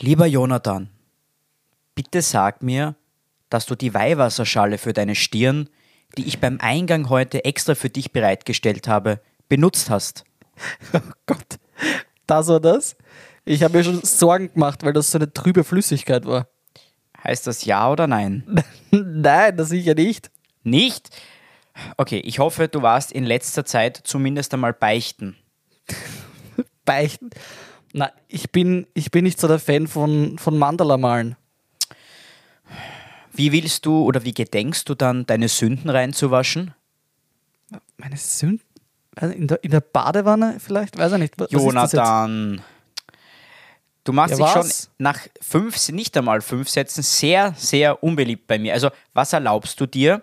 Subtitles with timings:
[0.00, 0.90] Lieber Jonathan,
[1.94, 2.96] bitte sag mir,
[3.48, 5.70] dass du die Weihwasserschale für deine Stirn,
[6.18, 10.24] die ich beim Eingang heute extra für dich bereitgestellt habe, benutzt hast.
[10.94, 11.58] Oh Gott,
[12.26, 12.96] das war das?
[13.44, 16.48] Ich habe mir schon Sorgen gemacht, weil das so eine trübe Flüssigkeit war.
[17.22, 18.64] Heißt das ja oder nein?
[18.90, 20.30] Nein, das sicher nicht.
[20.62, 21.10] Nicht?
[21.96, 25.36] Okay, ich hoffe, du warst in letzter Zeit zumindest einmal beichten.
[26.84, 27.30] Beichten?
[27.96, 31.34] Na, ich bin, ich bin nicht so der Fan von, von Mandala malen.
[33.32, 36.74] Wie willst du oder wie gedenkst du dann, deine Sünden reinzuwaschen?
[37.96, 38.60] Meine Sünden?
[39.14, 40.98] Also In der, in der Badewanne vielleicht?
[40.98, 41.34] Weiß ich nicht.
[41.38, 41.50] Was?
[41.50, 42.60] Jonathan,
[44.04, 48.58] du machst Ja, dich schon nach fünf, nicht einmal fünf Sätzen sehr, sehr unbeliebt bei
[48.58, 48.74] mir.
[48.74, 50.20] Also, was erlaubst du dir?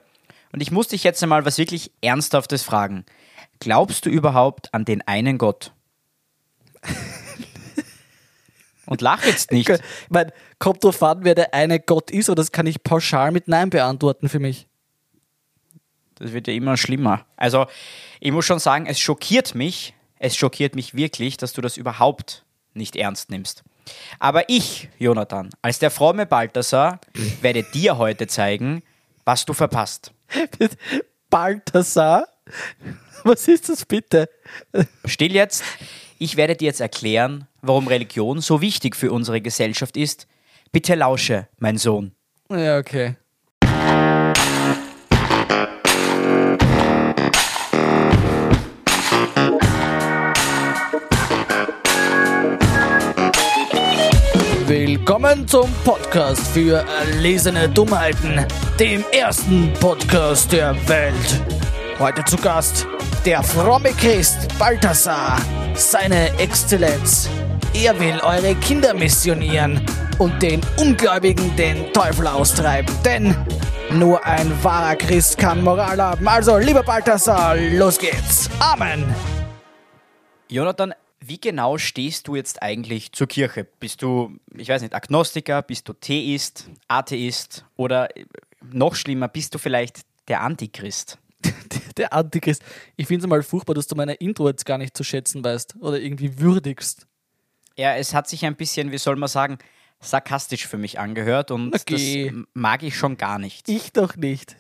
[0.52, 3.04] Und ich muss dich jetzt einmal was wirklich Ernsthaftes fragen.
[3.58, 5.74] Glaubst du überhaupt an den einen Gott?
[8.86, 9.70] Und lach jetzt nicht.
[9.70, 9.80] Ich
[10.10, 13.48] meine, kommt drauf an, wer der eine Gott ist, oder das kann ich pauschal mit
[13.48, 14.68] Nein beantworten für mich.
[16.16, 17.26] Das wird ja immer schlimmer.
[17.38, 17.66] Also,
[18.20, 22.44] ich muss schon sagen, es schockiert mich, es schockiert mich wirklich, dass du das überhaupt
[22.74, 23.64] nicht ernst nimmst.
[24.20, 27.00] Aber ich, Jonathan, als der fromme Balthasar,
[27.42, 28.84] werde dir heute zeigen,
[29.26, 30.12] was du verpasst.
[31.30, 32.28] Balthasar?
[33.24, 34.30] Was ist das bitte?
[35.06, 35.64] Still jetzt.
[36.24, 40.26] Ich werde dir jetzt erklären, warum Religion so wichtig für unsere Gesellschaft ist.
[40.72, 42.14] Bitte lausche, mein Sohn.
[42.50, 43.18] Ja, okay.
[54.66, 58.46] Willkommen zum Podcast für erlesene Dummheiten,
[58.80, 61.42] dem ersten Podcast der Welt.
[62.00, 62.88] Heute zu Gast
[63.26, 65.40] der fromme Christ Balthasar,
[65.76, 67.30] seine Exzellenz.
[67.74, 69.86] Er will eure Kinder missionieren
[70.20, 73.36] und den Ungläubigen den Teufel austreiben, denn
[73.92, 76.28] nur ein wahrer Christ kann Moral haben.
[76.28, 78.50] Also, lieber Balthasar, los geht's.
[78.60, 79.04] Amen.
[80.50, 83.64] Jonathan, wie genau stehst du jetzt eigentlich zur Kirche?
[83.64, 88.10] Bist du, ich weiß nicht, Agnostiker, bist du Theist, Atheist oder
[88.62, 91.18] noch schlimmer, bist du vielleicht der Antichrist?
[91.98, 92.64] Der Antichrist.
[92.96, 95.76] Ich finde es mal furchtbar, dass du meine Intro jetzt gar nicht zu schätzen weißt
[95.80, 97.06] oder irgendwie würdigst.
[97.78, 99.58] Ja, es hat sich ein bisschen, wie soll man sagen,
[100.02, 102.32] sarkastisch für mich angehört und Okay.
[102.32, 103.70] das mag ich schon gar nicht.
[103.70, 104.56] Ich doch nicht.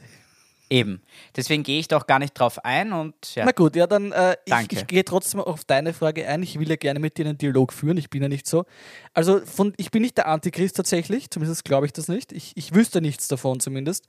[0.70, 1.02] Eben.
[1.36, 3.46] Deswegen gehe ich doch gar nicht drauf ein und ja.
[3.46, 6.42] Na gut, ja, dann äh, ich, ich gehe trotzdem auf deine Frage ein.
[6.42, 7.98] Ich will ja gerne mit dir einen Dialog führen.
[7.98, 8.66] Ich bin ja nicht so.
[9.14, 12.32] Also von, ich bin nicht der Antichrist tatsächlich, zumindest glaube ich das nicht.
[12.32, 14.08] Ich, ich wüsste nichts davon zumindest.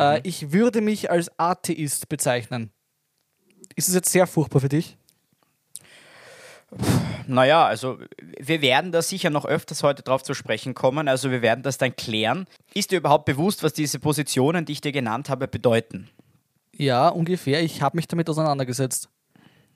[0.00, 2.70] Äh, ich würde mich als Atheist bezeichnen.
[3.76, 4.96] Ist es jetzt sehr furchtbar für dich?
[7.26, 7.98] Naja, also
[8.38, 11.08] wir werden da sicher noch öfters heute drauf zu sprechen kommen.
[11.08, 12.46] Also wir werden das dann klären.
[12.74, 16.08] Ist dir überhaupt bewusst, was diese Positionen, die ich dir genannt habe, bedeuten?
[16.76, 17.62] Ja, ungefähr.
[17.62, 19.08] Ich habe mich damit auseinandergesetzt.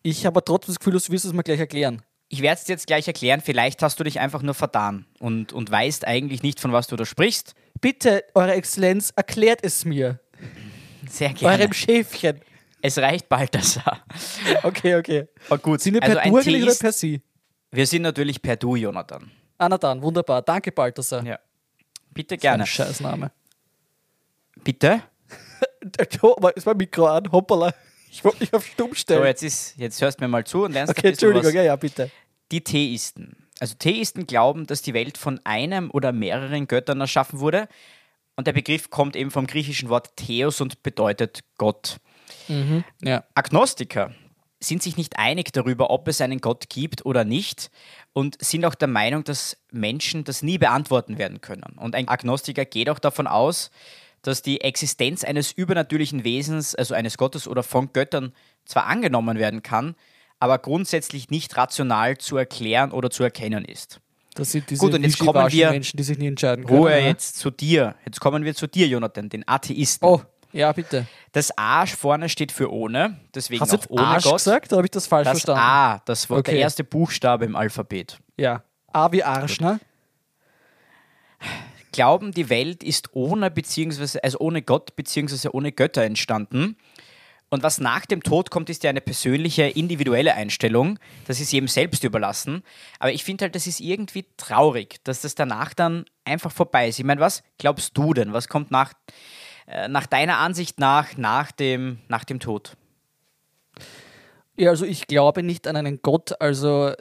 [0.02, 2.02] Ich habe aber trotzdem das Gefühl, du wirst es mir gleich erklären.
[2.34, 3.40] Ich werde es dir jetzt gleich erklären.
[3.40, 6.96] Vielleicht hast du dich einfach nur vertan und, und weißt eigentlich nicht, von was du
[6.96, 7.54] da sprichst.
[7.80, 10.18] Bitte, Eure Exzellenz, erklärt es mir.
[11.08, 11.58] Sehr gerne.
[11.58, 12.40] Eurem Schäfchen.
[12.82, 14.04] Es reicht Balthasar.
[14.64, 15.28] Okay, okay.
[15.48, 15.80] Oh, gut.
[15.80, 17.22] Sind wir also per ein Du oder per Sie?
[17.70, 19.30] wir sind natürlich per Du, Jonathan.
[19.56, 20.42] Ah, na dann, wunderbar.
[20.42, 21.24] Danke, Balthasar.
[21.24, 21.38] Ja.
[22.12, 22.64] Bitte Gerne.
[22.64, 22.66] gerne.
[22.66, 23.30] Scheißname.
[24.64, 25.02] Bitte?
[26.22, 27.30] Oh, aber ist mein Mikro an?
[27.30, 27.72] Hoppala.
[28.10, 29.24] Ich wollte mich auf Stumm So, stellen.
[29.26, 31.46] jetzt, ist, jetzt hörst du mir mal zu und lernst okay, ein bisschen Entschuldigung.
[31.48, 31.54] was.
[31.54, 32.10] Ja, ja, bitte.
[32.54, 33.48] Die Theisten.
[33.58, 37.66] Also Theisten glauben, dass die Welt von einem oder mehreren Göttern erschaffen wurde.
[38.36, 41.98] Und der Begriff kommt eben vom griechischen Wort Theos und bedeutet Gott.
[43.02, 43.24] Ja.
[43.34, 44.14] Agnostiker
[44.60, 47.72] sind sich nicht einig darüber, ob es einen Gott gibt oder nicht
[48.12, 51.76] und sind auch der Meinung, dass Menschen das nie beantworten werden können.
[51.76, 53.72] Und ein Agnostiker geht auch davon aus,
[54.22, 58.32] dass die Existenz eines übernatürlichen Wesens, also eines Gottes oder von Göttern,
[58.64, 59.96] zwar angenommen werden kann,
[60.44, 63.98] aber grundsätzlich nicht rational zu erklären oder zu erkennen ist.
[64.34, 66.78] Das sind diese Gut, und jetzt kommen wir- Menschen, die sich nie entscheiden können.
[66.78, 66.98] Ruhe ja.
[67.06, 67.94] jetzt zu dir.
[68.04, 70.06] Jetzt kommen wir zu dir, Jonathan, den Atheisten.
[70.06, 70.20] Oh,
[70.52, 71.06] ja, bitte.
[71.32, 74.34] Das A vorne steht für ohne, deswegen Hast du auch jetzt ohne Arsch Gott.
[74.34, 75.60] gesagt oder habe ich das falsch Das verstanden?
[75.62, 76.58] A, das der Okay.
[76.58, 78.18] erste Buchstabe im Alphabet.
[78.36, 78.62] Ja.
[78.92, 79.80] A wie Arsch, ne?
[81.92, 86.76] Glauben, die Welt ist ohne beziehungsweise also ohne Gott beziehungsweise ohne Götter entstanden.
[87.54, 90.98] Und was nach dem Tod kommt, ist ja eine persönliche, individuelle Einstellung.
[91.28, 92.64] Das ist jedem selbst überlassen.
[92.98, 96.98] Aber ich finde halt, das ist irgendwie traurig, dass das danach dann einfach vorbei ist.
[96.98, 98.32] Ich meine, was glaubst du denn?
[98.32, 98.92] Was kommt nach,
[99.68, 102.76] äh, nach deiner Ansicht nach, nach dem, nach dem Tod?
[104.56, 106.40] Ja, also ich glaube nicht an einen Gott.
[106.40, 106.92] Also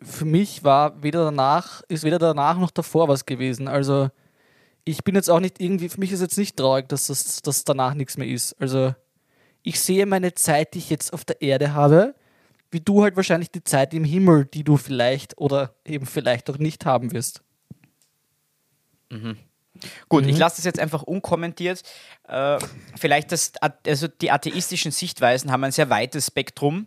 [0.00, 3.66] für mich war weder danach, ist weder danach noch davor was gewesen.
[3.66, 4.10] Also
[4.84, 7.64] ich bin jetzt auch nicht irgendwie, für mich ist jetzt nicht traurig, dass das dass
[7.64, 8.54] danach nichts mehr ist.
[8.60, 8.94] Also
[9.68, 12.14] ich sehe meine Zeit, die ich jetzt auf der Erde habe,
[12.70, 16.56] wie du halt wahrscheinlich die Zeit im Himmel, die du vielleicht oder eben vielleicht auch
[16.56, 17.42] nicht haben wirst.
[20.08, 21.82] Gut, ich lasse das jetzt einfach unkommentiert.
[22.26, 22.58] Äh,
[22.98, 23.52] vielleicht das,
[23.86, 26.86] also die atheistischen Sichtweisen haben ein sehr weites Spektrum,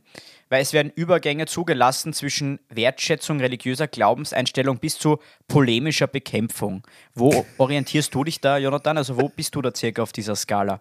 [0.50, 6.82] weil es werden Übergänge zugelassen zwischen Wertschätzung religiöser Glaubenseinstellung bis zu polemischer Bekämpfung.
[7.14, 8.98] Wo orientierst du dich da, Jonathan?
[8.98, 10.80] Also wo bist du da circa auf dieser Skala?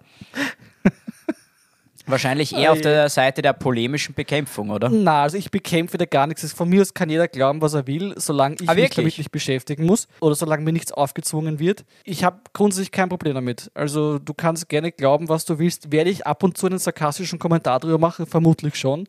[2.07, 4.89] Wahrscheinlich eher auf der Seite der polemischen Bekämpfung, oder?
[4.89, 6.53] Na, also ich bekämpfe da gar nichts.
[6.53, 8.97] Von mir aus kann jeder glauben, was er will, solange ich Ah, mich wirklich?
[8.97, 11.85] damit nicht beschäftigen muss oder solange mir nichts aufgezwungen wird.
[12.05, 13.71] Ich habe grundsätzlich kein Problem damit.
[13.75, 15.93] Also du kannst gerne glauben, was du willst.
[15.93, 18.27] Werde ich ab und zu einen sarkastischen Kommentar drüber machen?
[18.27, 19.07] Vermutlich schon.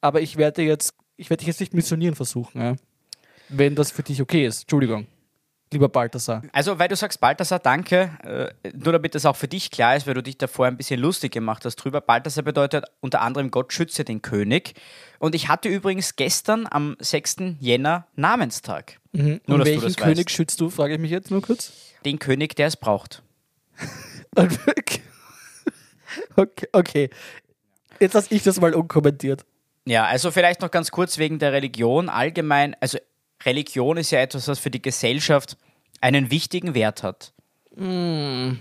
[0.00, 2.74] Aber ich werde jetzt, ich werde dich jetzt nicht missionieren versuchen, ja?
[3.48, 4.62] wenn das für dich okay ist.
[4.62, 5.06] Entschuldigung,
[5.74, 6.42] lieber Balthasar.
[6.52, 8.10] Also, weil du sagst, Balthasar, danke.
[8.62, 10.98] Äh, nur damit das auch für dich klar ist, weil du dich davor ein bisschen
[10.98, 12.00] lustig gemacht hast drüber.
[12.00, 14.74] Balthasar bedeutet unter anderem Gott schütze den König.
[15.18, 17.36] Und ich hatte übrigens gestern am 6.
[17.60, 19.00] Jänner Namenstag.
[19.12, 20.30] Nur, Und welchen König weißt.
[20.30, 21.72] schützt du, frage ich mich jetzt nur kurz.
[22.04, 23.22] Den König, der es braucht.
[26.36, 27.10] okay, okay.
[28.00, 29.44] Jetzt lasse ich das mal unkommentiert.
[29.86, 32.74] Ja, also vielleicht noch ganz kurz wegen der Religion allgemein.
[32.80, 32.98] Also
[33.44, 35.56] Religion ist ja etwas, was für die Gesellschaft
[36.04, 37.32] einen wichtigen Wert hat.
[37.76, 38.58] Und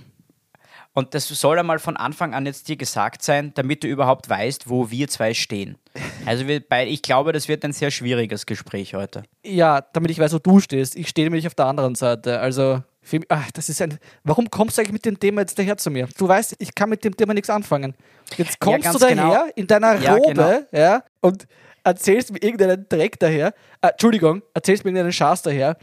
[1.11, 4.89] das soll einmal von Anfang an jetzt dir gesagt sein, damit du überhaupt weißt, wo
[4.89, 5.77] wir zwei stehen.
[6.25, 9.23] Also wir bei, ich glaube, das wird ein sehr schwieriges Gespräch heute.
[9.43, 10.95] Ja, damit ich weiß, wo du stehst.
[10.95, 12.39] Ich stehe nämlich auf der anderen Seite.
[12.39, 12.81] Also,
[13.27, 13.99] ach, das ist ein.
[14.23, 16.07] Warum kommst du eigentlich mit dem Thema jetzt daher zu mir?
[16.17, 17.93] Du weißt, ich kann mit dem Thema nichts anfangen.
[18.37, 19.45] Jetzt kommst ganz du daher genau.
[19.55, 20.59] in deiner Ja, Robe, genau.
[20.71, 21.45] ja, und
[21.83, 23.53] erzählst mir irgendeinen Dreck daher.
[23.81, 25.77] Äh, Entschuldigung, erzählst mir irgendeinen Schaß daher.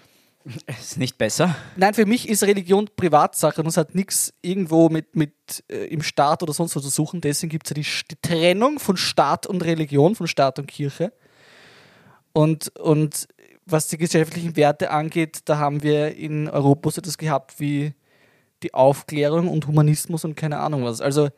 [0.66, 1.54] Ist nicht besser.
[1.76, 5.34] Nein, für mich ist Religion Privatsache und es hat nichts irgendwo mit, mit
[5.70, 7.20] äh, im Staat oder sonst was zu suchen.
[7.20, 11.12] Deswegen gibt es ja die, die Trennung von Staat und Religion, von Staat und Kirche.
[12.32, 13.28] Und, und
[13.66, 17.92] was die gesellschaftlichen Werte angeht, da haben wir in Europa so etwas gehabt wie
[18.62, 21.00] die Aufklärung und Humanismus und keine Ahnung was.
[21.00, 21.28] Also,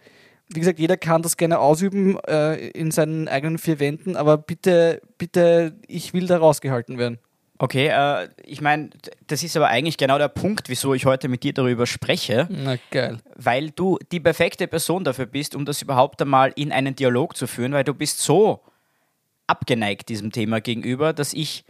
[0.49, 5.01] wie gesagt, jeder kann das gerne ausüben äh, in seinen eigenen vier Wänden, aber bitte,
[5.19, 7.19] bitte, ich will da rausgehalten werden.
[7.59, 8.91] Okay, äh, ich meine,
[9.29, 12.49] das ist aber eigentlich genau der Punkt, wieso ich heute mit dir darüber spreche.
[12.51, 13.19] Na geil.
[13.37, 17.47] weil du die perfekte Person dafür bist, um das überhaupt einmal in einen Dialog zu
[17.47, 18.63] führen, weil du bist so
[19.47, 21.65] abgeneigt diesem Thema gegenüber, dass ich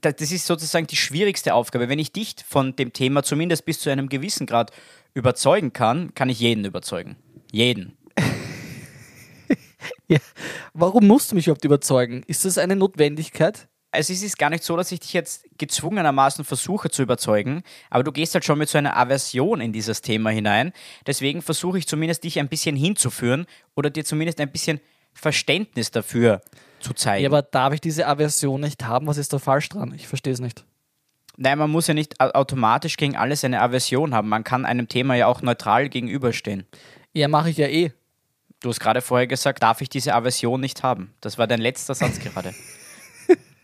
[0.00, 1.88] da- das ist sozusagen die schwierigste Aufgabe.
[1.88, 4.70] Wenn ich dich von dem Thema zumindest bis zu einem gewissen Grad
[5.14, 7.16] überzeugen kann, kann ich jeden überzeugen.
[7.52, 7.96] Jeden.
[10.08, 10.18] Ja.
[10.72, 12.22] Warum musst du mich überhaupt überzeugen?
[12.26, 13.68] Ist das eine Notwendigkeit?
[13.90, 18.04] Also es ist gar nicht so, dass ich dich jetzt gezwungenermaßen versuche zu überzeugen, aber
[18.04, 20.72] du gehst halt schon mit so einer Aversion in dieses Thema hinein.
[21.06, 24.80] Deswegen versuche ich zumindest dich ein bisschen hinzuführen oder dir zumindest ein bisschen
[25.14, 26.42] Verständnis dafür
[26.80, 27.24] zu zeigen.
[27.24, 29.06] Ja, aber darf ich diese Aversion nicht haben?
[29.06, 29.92] Was ist da falsch dran?
[29.96, 30.64] Ich verstehe es nicht.
[31.38, 34.28] Nein, man muss ja nicht au- automatisch gegen alles eine Aversion haben.
[34.28, 36.66] Man kann einem Thema ja auch neutral gegenüberstehen.
[37.14, 37.92] Ja, mache ich ja eh.
[38.60, 41.14] Du hast gerade vorher gesagt, darf ich diese Aversion nicht haben?
[41.20, 42.54] Das war dein letzter Satz gerade.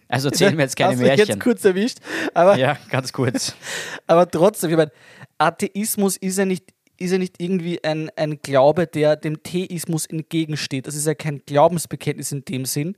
[0.09, 1.27] Also erzähl mir jetzt keine Hast Märchen.
[1.27, 1.99] jetzt kurz erwischt.
[2.35, 3.55] Aber, Ja, ganz kurz.
[4.07, 4.93] aber trotzdem, ich meine,
[5.39, 10.87] Atheismus ist ja nicht, ist ja nicht irgendwie ein, ein Glaube, der dem Theismus entgegensteht.
[10.87, 12.97] Das ist ja kein Glaubensbekenntnis in dem Sinn.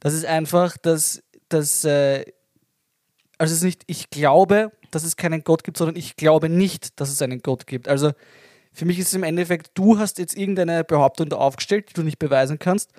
[0.00, 2.24] Das ist einfach, dass, dass äh,
[3.38, 7.00] also es ist nicht, ich glaube, dass es keinen Gott gibt, sondern ich glaube nicht,
[7.00, 7.88] dass es einen Gott gibt.
[7.88, 8.12] Also
[8.72, 12.02] für mich ist es im Endeffekt, du hast jetzt irgendeine Behauptung da aufgestellt, die du
[12.02, 12.92] nicht beweisen kannst.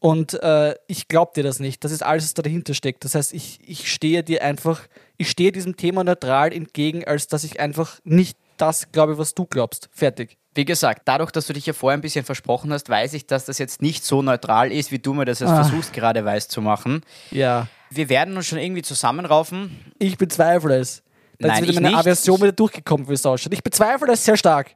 [0.00, 1.82] Und äh, ich glaube dir das nicht.
[1.82, 3.04] Das ist alles, was da dahinter steckt.
[3.04, 4.82] Das heißt, ich, ich stehe dir einfach,
[5.16, 9.44] ich stehe diesem Thema neutral entgegen, als dass ich einfach nicht das glaube, was du
[9.46, 9.88] glaubst.
[9.92, 10.36] Fertig.
[10.54, 13.44] Wie gesagt, dadurch, dass du dich ja vorher ein bisschen versprochen hast, weiß ich, dass
[13.44, 15.62] das jetzt nicht so neutral ist, wie du mir das jetzt Ah.
[15.64, 17.02] versuchst gerade weiß zu machen.
[17.30, 17.66] Ja.
[17.90, 19.92] Wir werden uns schon irgendwie zusammenraufen.
[19.98, 21.02] Ich bezweifle es.
[21.38, 21.98] Da Nein, ist wieder meine nicht.
[22.00, 23.52] Aversion wieder durchgekommen, wie es ausschaut.
[23.52, 24.74] Ich bezweifle es sehr stark.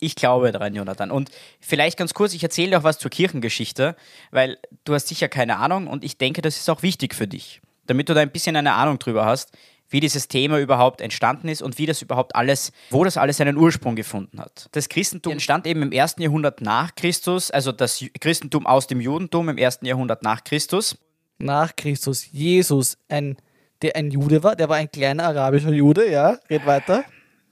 [0.00, 1.10] Ich glaube daran, Jonathan.
[1.10, 3.96] Und vielleicht ganz kurz, ich erzähle dir auch was zur Kirchengeschichte,
[4.30, 7.60] weil du hast sicher keine Ahnung und ich denke, das ist auch wichtig für dich,
[7.86, 9.52] damit du da ein bisschen eine Ahnung drüber hast,
[9.90, 13.56] wie dieses Thema überhaupt entstanden ist und wie das überhaupt alles, wo das alles seinen
[13.56, 14.68] Ursprung gefunden hat.
[14.72, 19.48] Das Christentum entstand eben im ersten Jahrhundert nach Christus, also das Christentum aus dem Judentum
[19.48, 20.98] im ersten Jahrhundert nach Christus.
[21.38, 23.36] Nach Christus, Jesus, ein,
[23.80, 27.04] der ein Jude war, der war ein kleiner arabischer Jude, ja, red weiter.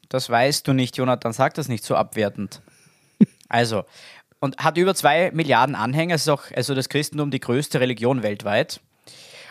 [0.08, 2.62] Das weißt du nicht, Jonathan, sag das nicht so abwertend.
[3.48, 3.84] Also,
[4.40, 8.80] und hat über zwei Milliarden Anhänger, ist auch also das Christentum die größte Religion weltweit.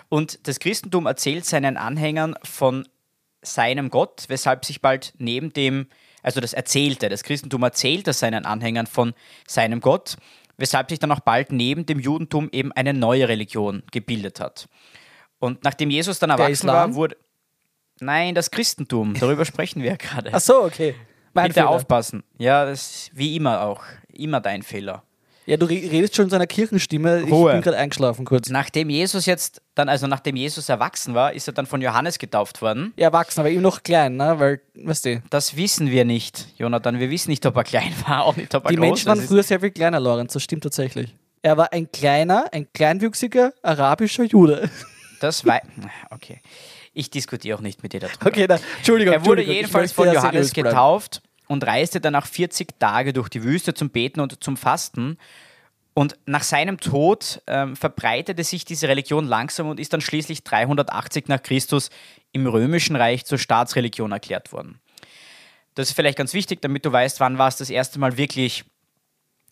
[0.10, 2.88] Und das Christentum erzählt seinen Anhängern von
[3.42, 5.88] seinem Gott, weshalb sich bald neben dem,
[6.24, 9.14] also das Erzählte, das Christentum erzählt es seinen Anhängern von
[9.48, 10.18] seinem Gott,
[10.58, 14.68] weshalb sich dann auch bald neben dem Judentum eben eine neue Religion gebildet hat.
[15.40, 17.18] Und nachdem Jesus dann erwachsen war, wurde.
[18.00, 20.30] Nein, das Christentum, darüber sprechen wir ja gerade.
[20.34, 20.96] Ach so, okay.
[21.34, 21.70] Mein Bitte Fehler.
[21.70, 22.24] aufpassen.
[22.38, 23.84] Ja, das ist wie immer auch.
[24.14, 25.04] Immer dein Fehler.
[25.48, 27.24] Ja, du redest schon in so einer Kirchenstimme.
[27.24, 27.52] Ruhe.
[27.52, 28.50] Ich bin gerade eingeschlafen kurz.
[28.50, 32.64] Nachdem Jesus jetzt dann, also nachdem Jesus erwachsen war, ist er dann von Johannes getauft
[32.64, 32.94] worden.
[32.98, 34.40] Ja, erwachsen, aber ihm noch klein, ne?
[34.40, 35.22] Weil, weißt du.
[35.30, 37.00] Das wissen wir nicht, Jonathan.
[37.00, 39.22] Wir wissen nicht, ob er klein war, auch nicht, ob er Die groß Menschen waren
[39.22, 40.34] früher sehr viel kleiner, Lorenz.
[40.34, 41.14] Das stimmt tatsächlich.
[41.44, 44.70] Er war ein kleiner, ein kleinwüchsiger arabischer Jude.
[45.20, 45.62] Das war.
[46.10, 46.42] Okay.
[46.96, 48.26] Ich diskutiere auch nicht mit dir darüber.
[48.26, 49.14] Okay, na, Entschuldigung.
[49.14, 53.74] Er wurde Entschuldigung, jedenfalls von Johannes getauft und reiste danach 40 Tage durch die Wüste
[53.74, 55.18] zum Beten und zum Fasten.
[55.94, 61.28] Und nach seinem Tod ähm, verbreitete sich diese Religion langsam und ist dann schließlich 380
[61.28, 61.90] nach Christus
[62.32, 64.80] im Römischen Reich zur Staatsreligion erklärt worden.
[65.74, 68.64] Das ist vielleicht ganz wichtig, damit du weißt, wann war es das erste Mal wirklich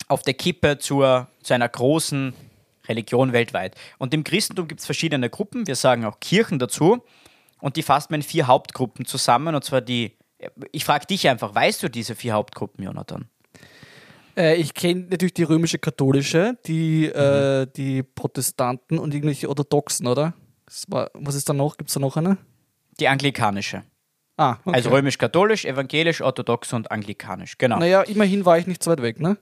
[0.08, 2.34] auf der Kippe zur, zu einer großen
[2.88, 3.74] Religion weltweit.
[3.98, 7.02] Und im Christentum gibt es verschiedene Gruppen, wir sagen auch Kirchen dazu,
[7.64, 10.18] und die fasst man in vier Hauptgruppen zusammen, und zwar die,
[10.70, 13.24] ich frage dich einfach, weißt du diese vier Hauptgruppen, Jonathan?
[14.36, 17.62] Äh, ich kenne natürlich die römische katholische, die, äh, mhm.
[17.62, 20.34] äh, die Protestanten und irgendwelche orthodoxen, oder?
[20.88, 21.78] War, was ist da noch?
[21.78, 22.36] Gibt es da noch eine?
[23.00, 23.82] Die anglikanische.
[24.36, 24.76] Ah, okay.
[24.76, 27.78] Also römisch-katholisch, evangelisch, orthodox und anglikanisch, genau.
[27.78, 29.38] Naja, immerhin war ich nicht so weit weg, ne?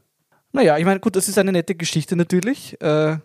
[0.53, 2.81] Naja, ich meine, gut, das ist eine nette Geschichte natürlich.
[2.81, 3.17] Äh,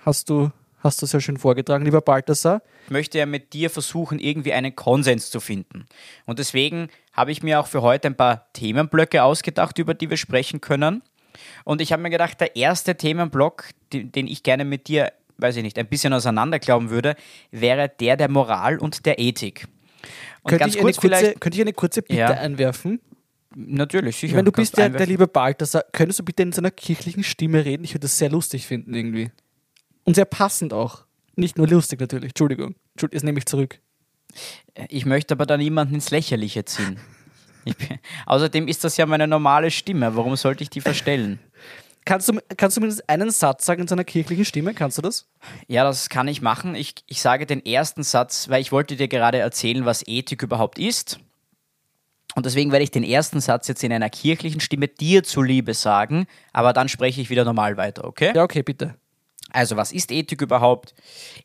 [0.00, 0.50] hast du
[0.82, 2.62] hast du sehr schön vorgetragen, lieber Balthasar.
[2.86, 5.86] Ich möchte ja mit dir versuchen, irgendwie einen Konsens zu finden.
[6.26, 10.16] Und deswegen habe ich mir auch für heute ein paar Themenblöcke ausgedacht, über die wir
[10.16, 11.02] sprechen können.
[11.64, 15.62] Und ich habe mir gedacht, der erste Themenblock, den ich gerne mit dir, weiß ich
[15.62, 17.16] nicht, ein bisschen auseinanderglauben würde,
[17.50, 19.66] wäre der der Moral und der Ethik.
[20.42, 22.30] Und könnte, ganz ich kurz kurze, könnte ich eine kurze Bitte ja.
[22.30, 23.00] einwerfen?
[23.54, 24.36] Natürlich, sicher.
[24.36, 27.64] Wenn du bist der, der liebe Balthasar, könntest du bitte in so einer kirchlichen Stimme
[27.64, 27.84] reden?
[27.84, 29.30] Ich würde das sehr lustig finden irgendwie.
[30.04, 31.04] Und sehr passend auch.
[31.36, 32.30] Nicht nur lustig natürlich.
[32.30, 32.74] Entschuldigung.
[32.94, 33.80] Das nehme ich zurück.
[34.88, 36.98] Ich möchte aber da niemanden ins Lächerliche ziehen.
[37.64, 40.16] Bin, außerdem ist das ja meine normale Stimme.
[40.16, 41.38] Warum sollte ich die verstellen?
[42.04, 44.74] Kannst du, kannst du mindestens einen Satz sagen in seiner kirchlichen Stimme?
[44.74, 45.28] Kannst du das?
[45.68, 46.74] Ja, das kann ich machen.
[46.74, 50.78] Ich, ich sage den ersten Satz, weil ich wollte dir gerade erzählen, was Ethik überhaupt
[50.78, 51.20] ist.
[52.34, 56.26] Und deswegen werde ich den ersten Satz jetzt in einer kirchlichen Stimme dir zuliebe sagen,
[56.52, 58.32] aber dann spreche ich wieder normal weiter, okay?
[58.34, 58.96] Ja, okay, bitte.
[59.52, 60.94] Also, was ist Ethik überhaupt?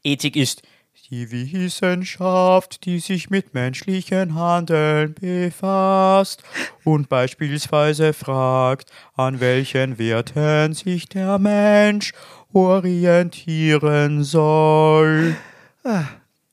[0.04, 0.62] Ethik ist
[1.10, 6.44] die Wissenschaft, die sich mit menschlichen Handeln befasst
[6.84, 12.14] und beispielsweise fragt, an welchen Werten sich der Mensch
[12.52, 15.36] orientieren soll.
[15.84, 16.06] Ah,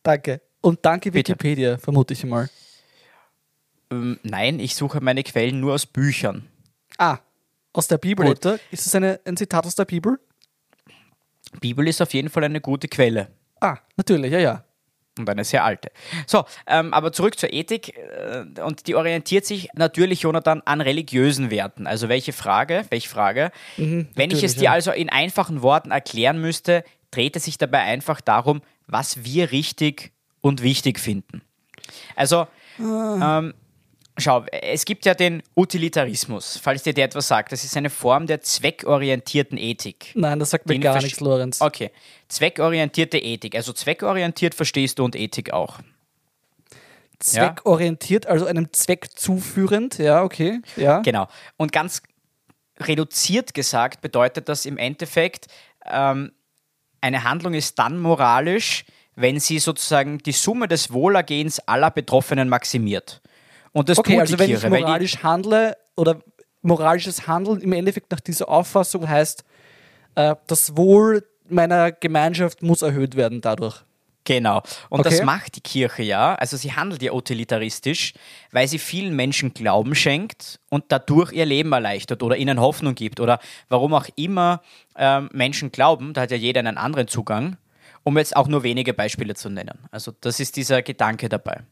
[0.02, 0.40] danke.
[0.60, 1.82] Und danke Wikipedia, Bitte.
[1.82, 2.48] vermute ich mal.
[3.90, 6.48] Ähm, nein, ich suche meine Quellen nur aus Büchern.
[6.98, 7.18] Ah,
[7.72, 8.46] aus der Bibel, Gut.
[8.46, 8.58] oder?
[8.70, 10.18] Ist es eine, ein Zitat aus der Bibel?
[11.60, 13.28] Bibel ist auf jeden Fall eine gute Quelle.
[13.60, 14.64] Ah, natürlich, ja, ja.
[15.16, 15.92] Und eine sehr alte.
[16.26, 17.96] So, ähm, aber zurück zur Ethik.
[17.96, 21.86] Äh, und die orientiert sich natürlich, Jonathan, an religiösen Werten.
[21.86, 22.84] Also welche Frage?
[22.90, 23.52] Welche Frage?
[23.76, 24.72] Mhm, Wenn ich es dir ja.
[24.72, 26.82] also in einfachen Worten erklären müsste,
[27.12, 31.42] dreht es sich dabei einfach darum, was wir richtig und wichtig finden.
[32.16, 32.48] Also,
[32.80, 33.38] ah.
[33.38, 33.54] ähm,
[34.16, 37.50] Schau, es gibt ja den Utilitarismus, falls dir der etwas sagt.
[37.50, 40.12] Das ist eine Form der zweckorientierten Ethik.
[40.14, 41.60] Nein, das sagt mir gar nichts, Lorenz.
[41.60, 41.90] Okay,
[42.28, 43.56] zweckorientierte Ethik.
[43.56, 45.80] Also zweckorientiert verstehst du und Ethik auch.
[47.18, 48.30] Zweckorientiert, ja?
[48.30, 50.60] also einem Zweck zuführend, ja, okay.
[50.76, 51.00] Ja.
[51.00, 51.26] Genau.
[51.56, 52.02] Und ganz
[52.78, 55.48] reduziert gesagt bedeutet das im Endeffekt,
[55.86, 56.32] ähm,
[57.00, 58.84] eine Handlung ist dann moralisch,
[59.16, 63.20] wenn sie sozusagen die Summe des Wohlergehens aller Betroffenen maximiert.
[63.74, 66.20] Und das okay, tut also wenn ich moralisch handle oder
[66.62, 69.44] moralisches Handeln im Endeffekt nach dieser Auffassung heißt,
[70.14, 73.84] äh, das Wohl meiner Gemeinschaft muss erhöht werden dadurch.
[74.24, 74.62] Genau.
[74.88, 75.10] Und okay.
[75.10, 76.34] das macht die Kirche ja.
[76.36, 78.14] Also sie handelt ja utilitaristisch,
[78.52, 83.20] weil sie vielen Menschen Glauben schenkt und dadurch ihr Leben erleichtert oder ihnen Hoffnung gibt
[83.20, 83.38] oder
[83.68, 84.62] warum auch immer
[84.96, 86.14] ähm, Menschen glauben.
[86.14, 87.58] Da hat ja jeder einen anderen Zugang,
[88.02, 89.78] um jetzt auch nur wenige Beispiele zu nennen.
[89.90, 91.64] Also das ist dieser Gedanke dabei.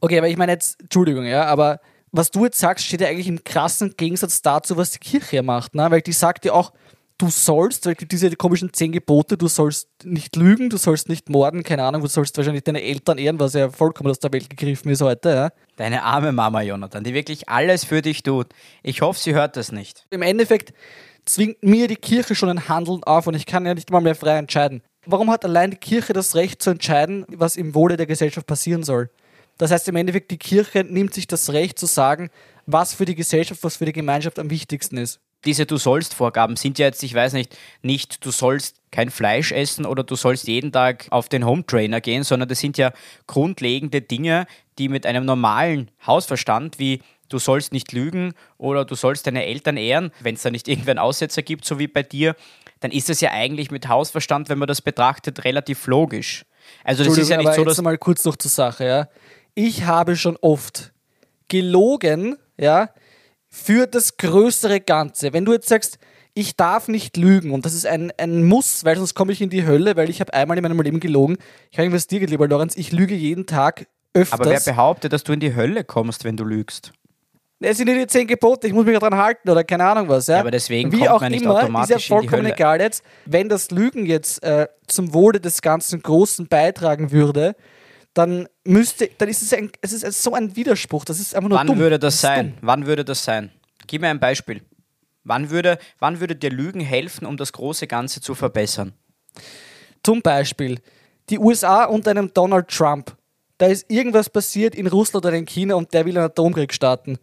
[0.00, 1.80] Okay, aber ich meine jetzt, Entschuldigung, ja, aber
[2.12, 5.74] was du jetzt sagst, steht ja eigentlich im krassen Gegensatz dazu, was die Kirche macht,
[5.74, 5.90] ne?
[5.90, 6.72] Weil die sagt ja auch,
[7.18, 11.62] du sollst, weil diese komischen zehn Gebote, du sollst nicht lügen, du sollst nicht morden,
[11.62, 14.90] keine Ahnung, du sollst wahrscheinlich deine Eltern ehren, was ja vollkommen aus der Welt gegriffen
[14.90, 15.48] ist heute, ja.
[15.76, 18.48] Deine arme Mama, Jonathan, die wirklich alles für dich tut.
[18.82, 20.06] Ich hoffe, sie hört das nicht.
[20.10, 20.72] Im Endeffekt
[21.26, 24.14] zwingt mir die Kirche schon ein Handeln auf und ich kann ja nicht mal mehr
[24.14, 24.82] frei entscheiden.
[25.06, 28.82] Warum hat allein die Kirche das Recht zu entscheiden, was im Wohle der Gesellschaft passieren
[28.82, 29.10] soll?
[29.60, 32.30] Das heißt im Endeffekt, die Kirche nimmt sich das Recht zu sagen,
[32.64, 35.20] was für die Gesellschaft, was für die Gemeinschaft am wichtigsten ist.
[35.44, 39.52] Diese Du sollst Vorgaben sind ja jetzt, ich weiß nicht, nicht du sollst kein Fleisch
[39.52, 42.94] essen oder du sollst jeden Tag auf den Home Trainer gehen, sondern das sind ja
[43.26, 44.46] grundlegende Dinge,
[44.78, 49.76] die mit einem normalen Hausverstand wie du sollst nicht lügen oder du sollst deine Eltern
[49.76, 52.34] ehren, wenn es da nicht irgendeinen Aussetzer gibt, so wie bei dir,
[52.80, 56.46] dann ist das ja eigentlich mit Hausverstand, wenn man das betrachtet, relativ logisch.
[56.82, 59.08] Also das ist ja nicht so, jetzt dass mal kurz noch zur Sache, ja.
[59.54, 60.92] Ich habe schon oft
[61.48, 62.90] gelogen, ja,
[63.48, 65.32] für das größere Ganze.
[65.32, 65.98] Wenn du jetzt sagst,
[66.34, 69.50] ich darf nicht lügen und das ist ein, ein Muss, weil sonst komme ich in
[69.50, 71.36] die Hölle, weil ich habe einmal in meinem Leben gelogen.
[71.70, 74.40] Ich kann was dir, lieber Lorenz, ich lüge jeden Tag öfters.
[74.40, 76.92] aber wer behauptet, dass du in die Hölle kommst, wenn du lügst?
[77.62, 80.28] Es sind ja die zehn Gebote, ich muss mich daran halten oder keine Ahnung was.
[80.28, 83.04] Ja, Ja, aber deswegen Wie kommt auch man nicht immer, ist ja vollkommen egal jetzt.
[83.26, 87.54] Wenn das Lügen jetzt äh, zum Wohle des ganzen Großen beitragen würde,
[88.14, 91.04] dann müsste, dann ist es, ein, es ist so ein Widerspruch.
[91.04, 91.78] Das ist einfach nur Wann dumm.
[91.78, 92.50] würde das ist sein?
[92.52, 92.58] dumm.
[92.62, 93.50] Wann würde das sein?
[93.86, 94.62] Gib mir ein Beispiel.
[95.24, 98.94] Wann würde, wann würde dir Lügen helfen, um das große Ganze zu verbessern?
[100.02, 100.80] Zum Beispiel
[101.28, 103.16] die USA und einem Donald Trump.
[103.58, 107.18] Da ist irgendwas passiert in Russland oder in China und der will einen Atomkrieg starten.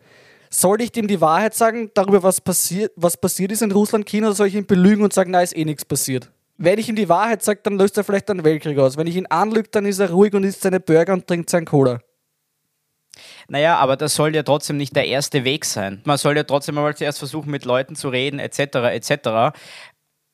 [0.49, 4.27] Soll ich dem die Wahrheit sagen darüber, was passiert, was passiert ist in Russland, China,
[4.27, 6.31] oder soll ich ihn belügen und sagen, na, ist eh nichts passiert?
[6.57, 8.97] Wenn ich ihm die Wahrheit sage, dann löst er vielleicht einen Weltkrieg aus.
[8.97, 11.65] Wenn ich ihn anlüge, dann ist er ruhig und isst seine Burger und trinkt seinen
[11.65, 11.99] Cola.
[13.47, 16.01] Naja, aber das soll ja trotzdem nicht der erste Weg sein.
[16.05, 18.59] Man soll ja trotzdem mal zuerst versuchen, mit Leuten zu reden, etc.,
[18.91, 19.57] etc.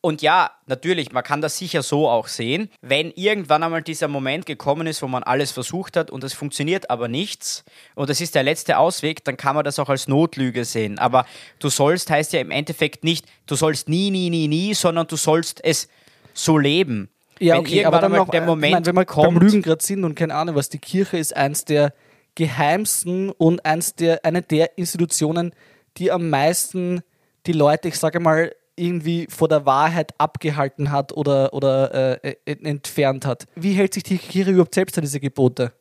[0.05, 2.69] Und ja, natürlich, man kann das sicher so auch sehen.
[2.81, 6.89] Wenn irgendwann einmal dieser Moment gekommen ist, wo man alles versucht hat und es funktioniert
[6.89, 7.63] aber nichts
[7.95, 10.99] und es ist der letzte Ausweg, dann kann man das auch als Notlüge sehen.
[10.99, 11.25] Aber
[11.59, 15.15] du sollst heißt ja im Endeffekt nicht, du sollst nie, nie, nie, nie, sondern du
[15.15, 15.87] sollst es
[16.33, 17.09] so leben.
[17.39, 19.37] Ja, Wenn okay, aber dann noch, der äh, Moment ich mein, wenn wir kommt, beim
[19.37, 21.93] Lügen gerade sind und keine Ahnung was, die Kirche ist eins der
[22.35, 25.53] geheimsten und eins der, eine der Institutionen,
[25.97, 27.01] die am meisten
[27.45, 33.25] die Leute, ich sage mal, irgendwie vor der Wahrheit abgehalten hat oder, oder äh, entfernt
[33.25, 33.45] hat.
[33.55, 35.73] Wie hält sich die Kirche überhaupt selbst an diese Gebote?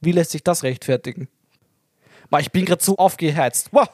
[0.00, 1.28] Wie lässt sich das rechtfertigen?
[2.30, 3.68] Ma, ich bin gerade so aufgeheizt.
[3.72, 3.88] Wow.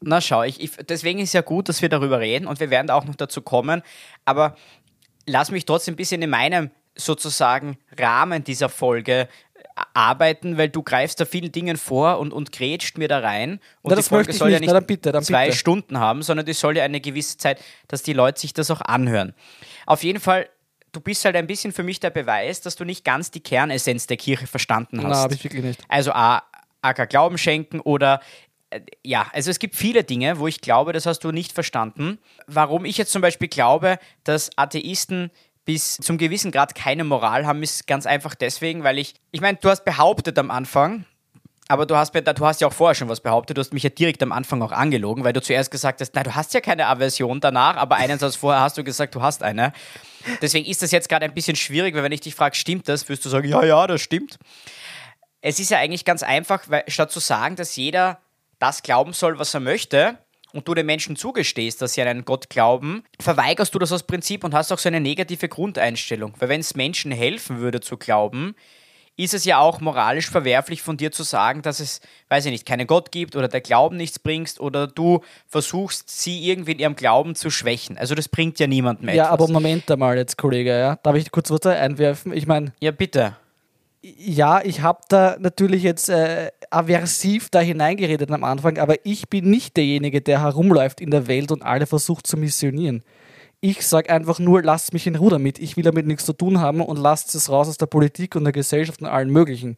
[0.00, 2.86] Na schau, ich, ich, deswegen ist ja gut, dass wir darüber reden und wir werden
[2.86, 3.82] da auch noch dazu kommen.
[4.24, 4.54] Aber
[5.28, 9.28] lass mich trotzdem ein bisschen in meinem sozusagen Rahmen dieser Folge
[9.94, 13.52] arbeiten, weil du greifst da vielen Dingen vor und, und grätscht mir da rein.
[13.82, 14.62] Und Na, die das Folge möchte ich soll ja nicht.
[14.62, 15.58] nicht Na, dann bitte, dann zwei bitte.
[15.58, 18.80] Stunden haben, sondern die soll ja eine gewisse Zeit, dass die Leute sich das auch
[18.80, 19.34] anhören.
[19.86, 20.48] Auf jeden Fall,
[20.92, 24.06] du bist halt ein bisschen für mich der Beweis, dass du nicht ganz die Kernessenz
[24.06, 25.10] der Kirche verstanden hast.
[25.10, 25.80] Na, habe ich wirklich nicht.
[25.88, 26.42] Also A,
[26.82, 28.18] AK Glauben schenken oder äh,
[29.04, 32.18] ja, also es gibt viele Dinge, wo ich glaube, das hast du nicht verstanden.
[32.46, 35.30] Warum ich jetzt zum Beispiel glaube, dass Atheisten
[35.64, 39.58] bis zum gewissen Grad keine Moral haben, ist ganz einfach deswegen, weil ich, ich meine,
[39.60, 41.04] du hast behauptet am Anfang,
[41.68, 43.90] aber du hast, du hast ja auch vorher schon was behauptet, du hast mich ja
[43.90, 46.86] direkt am Anfang auch angelogen, weil du zuerst gesagt hast, na, du hast ja keine
[46.86, 49.74] Aversion danach, aber einen Satz vorher hast du gesagt, du hast eine.
[50.40, 53.08] Deswegen ist das jetzt gerade ein bisschen schwierig, weil wenn ich dich frage, stimmt das,
[53.10, 54.38] wirst du sagen, ja, ja, das stimmt
[55.40, 58.18] es ist ja eigentlich ganz einfach, weil statt zu sagen, dass jeder
[58.58, 60.18] das glauben soll, was er möchte,
[60.52, 64.04] und du den Menschen zugestehst, dass sie an einen Gott glauben, verweigerst du das aus
[64.04, 66.32] Prinzip und hast auch so eine negative Grundeinstellung.
[66.38, 68.54] Weil wenn es Menschen helfen würde zu glauben,
[69.16, 72.66] ist es ja auch moralisch verwerflich von dir zu sagen, dass es, weiß ich nicht,
[72.66, 76.94] keinen Gott gibt oder der Glauben nichts bringst oder du versuchst, sie irgendwie in ihrem
[76.96, 77.98] Glauben zu schwächen.
[77.98, 79.30] Also das bringt ja niemandem Ja, etwas.
[79.30, 80.96] aber Moment einmal jetzt, Kollege, ja.
[81.02, 82.32] Darf ich kurz was einwerfen?
[82.32, 83.36] Ich meine, ja, bitte.
[84.02, 89.50] Ja, ich habe da natürlich jetzt äh, aversiv da hineingeredet am Anfang, aber ich bin
[89.50, 93.02] nicht derjenige, der herumläuft in der Welt und alle versucht zu missionieren.
[93.60, 95.58] Ich sage einfach nur, lasst mich in Ruhe damit.
[95.58, 98.44] Ich will damit nichts zu tun haben und lasst es raus aus der Politik und
[98.44, 99.76] der Gesellschaft und allen möglichen.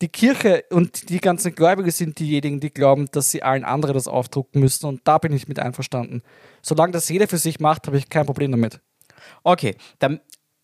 [0.00, 4.08] Die Kirche und die ganzen Gläubigen sind diejenigen, die glauben, dass sie allen anderen das
[4.08, 6.22] aufdrucken müssen und da bin ich mit einverstanden.
[6.62, 8.80] Solange das jeder für sich macht, habe ich kein Problem damit.
[9.42, 10.20] Okay, dann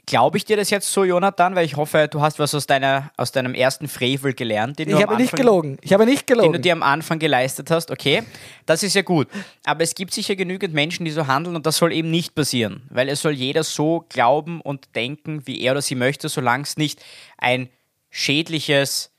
[0.07, 3.11] glaube ich dir das jetzt so, Jonathan, weil ich hoffe, du hast was aus, deiner,
[3.16, 5.79] aus deinem ersten Frevel gelernt, den du, Ich am habe nicht Anfang, gelogen.
[5.83, 6.62] Ich habe nicht den du gelogen.
[6.62, 7.90] dir am Anfang geleistet hast.
[7.90, 8.23] Okay,
[8.66, 9.29] das ist ja gut.
[9.64, 12.83] Aber es gibt sicher genügend Menschen, die so handeln und das soll eben nicht passieren,
[12.88, 16.77] weil es soll jeder so glauben und denken, wie er oder sie möchte, solange es
[16.77, 17.05] nicht
[17.38, 17.69] ein
[18.11, 19.11] schädliches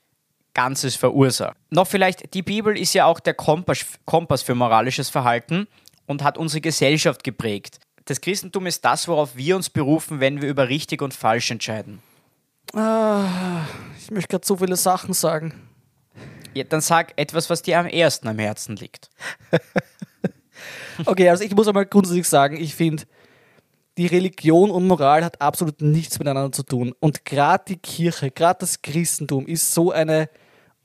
[0.54, 1.56] Ganzes verursacht.
[1.70, 5.68] Noch vielleicht, die Bibel ist ja auch der Kompass, Kompass für moralisches Verhalten
[6.06, 7.78] und hat unsere Gesellschaft geprägt.
[8.08, 11.98] Das Christentum ist das, worauf wir uns berufen, wenn wir über richtig und falsch entscheiden.
[12.72, 13.66] Ah,
[13.98, 15.52] ich möchte gerade so viele Sachen sagen.
[16.54, 19.10] Ja, dann sag etwas, was dir am ersten am Herzen liegt.
[21.06, 23.04] Okay, also ich muss einmal grundsätzlich sagen, ich finde,
[23.98, 26.92] die Religion und Moral hat absolut nichts miteinander zu tun.
[26.98, 30.28] Und gerade die Kirche, gerade das Christentum ist so eine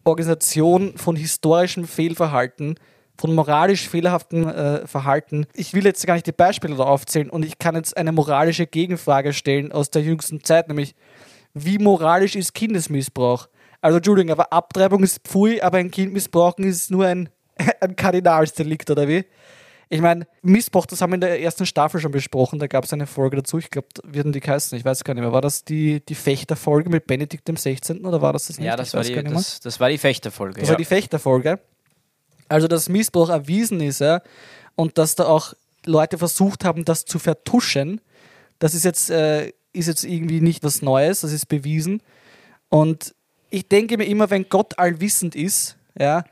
[0.03, 2.75] Organisation von historischem Fehlverhalten,
[3.17, 5.45] von moralisch fehlerhaftem äh, Verhalten.
[5.53, 8.67] Ich will jetzt gar nicht die Beispiele da aufzählen und ich kann jetzt eine moralische
[8.67, 10.95] Gegenfrage stellen aus der jüngsten Zeit, nämlich
[11.53, 13.47] wie moralisch ist Kindesmissbrauch?
[13.81, 17.29] Also Entschuldigung, aber Abtreibung ist Pfui, aber ein Kind missbrauchen ist nur ein,
[17.81, 19.25] ein Kardinalsdelikt, oder wie?
[19.89, 22.93] Ich meine, Missbrauch, das haben wir in der ersten Staffel schon besprochen, da gab es
[22.93, 25.33] eine Folge dazu, ich glaube, wie hatten die geheißen, ich weiß gar nicht mehr.
[25.33, 28.03] War das die, die Fechterfolge mit Benedikt dem 16.
[28.03, 28.65] oder war das das nicht?
[28.65, 29.39] Ja, das, war weiß die, gar nicht mehr.
[29.39, 30.61] das, das war die Fechterfolge.
[30.61, 30.73] Das ja.
[30.73, 31.59] war die Fechterfolge.
[32.49, 34.21] Also, dass Missbrauch erwiesen ist, ja,
[34.75, 35.53] und dass da auch
[35.85, 38.01] Leute versucht haben, das zu vertuschen,
[38.59, 42.01] das ist jetzt, äh, ist jetzt irgendwie nicht was Neues, das ist bewiesen.
[42.69, 43.13] Und
[43.49, 46.23] ich denke mir immer, wenn Gott allwissend ist, ja,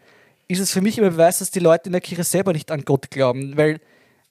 [0.48, 2.84] ist es für mich immer Beweis, dass die Leute in der Kirche selber nicht an
[2.84, 3.58] Gott glauben.
[3.58, 3.80] Weil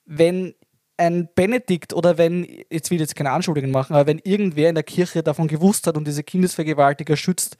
[0.05, 0.53] wenn
[0.97, 4.75] ein Benedikt oder wenn, jetzt will ich jetzt keine Anschuldigungen machen, aber wenn irgendwer in
[4.75, 7.57] der Kirche davon gewusst hat und diese Kindesvergewaltiger schützt,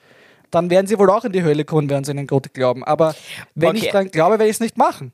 [0.51, 2.83] dann werden sie wohl auch in die Hölle kommen, werden sie an den Gott glauben.
[2.83, 3.15] Aber
[3.55, 3.79] wenn Okay.
[3.85, 5.11] ich dran glaube, werde ich es nicht machen.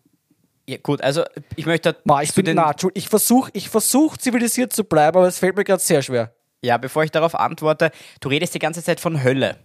[0.67, 1.23] ja, gut, also
[1.55, 5.39] ich möchte Ma, ich bin na, ich versuche ich versuch, zivilisiert zu bleiben, aber es
[5.39, 6.33] fällt mir gerade sehr schwer.
[6.61, 9.57] Ja, bevor ich darauf antworte, du redest die ganze Zeit von Hölle.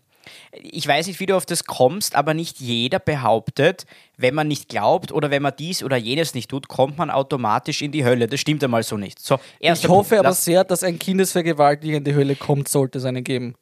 [0.53, 3.87] Ich weiß nicht, wie du auf das kommst, aber nicht jeder behauptet,
[4.19, 7.83] wenn man nicht glaubt oder wenn man dies oder jenes nicht tut, kommt man automatisch
[7.83, 8.29] in die Hölle.
[8.29, 9.19] Das stimmt einmal so nicht.
[9.19, 10.27] So, Ich hoffe Punkt.
[10.27, 13.55] aber sehr, dass ein Kindesvergewaltiger in die Hölle kommt, sollte es eine geben.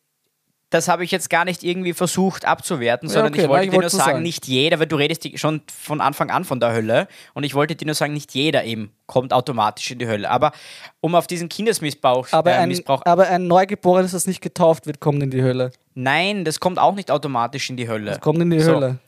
[0.70, 3.74] Das habe ich jetzt gar nicht irgendwie versucht abzuwerten, sondern okay, ich wollte ich dir
[3.76, 4.22] nur wollt's nur sagen, sagen.
[4.22, 7.74] nicht jeder, weil du redest schon von Anfang an von der Hölle und ich wollte
[7.74, 10.30] dir nur sagen, nicht jeder eben kommt automatisch in die Hölle.
[10.30, 10.52] Aber
[11.00, 15.00] um auf diesen Kindesmissbrauch Aber, äh, ein, Missbrauch, aber ein Neugeborenes, das nicht getauft wird,
[15.00, 15.72] kommt in die Hölle.
[15.94, 18.12] nein, das kommt auch nicht automatisch in die Hölle.
[18.12, 18.74] Das kommt in die So.
[18.76, 18.98] Hölle.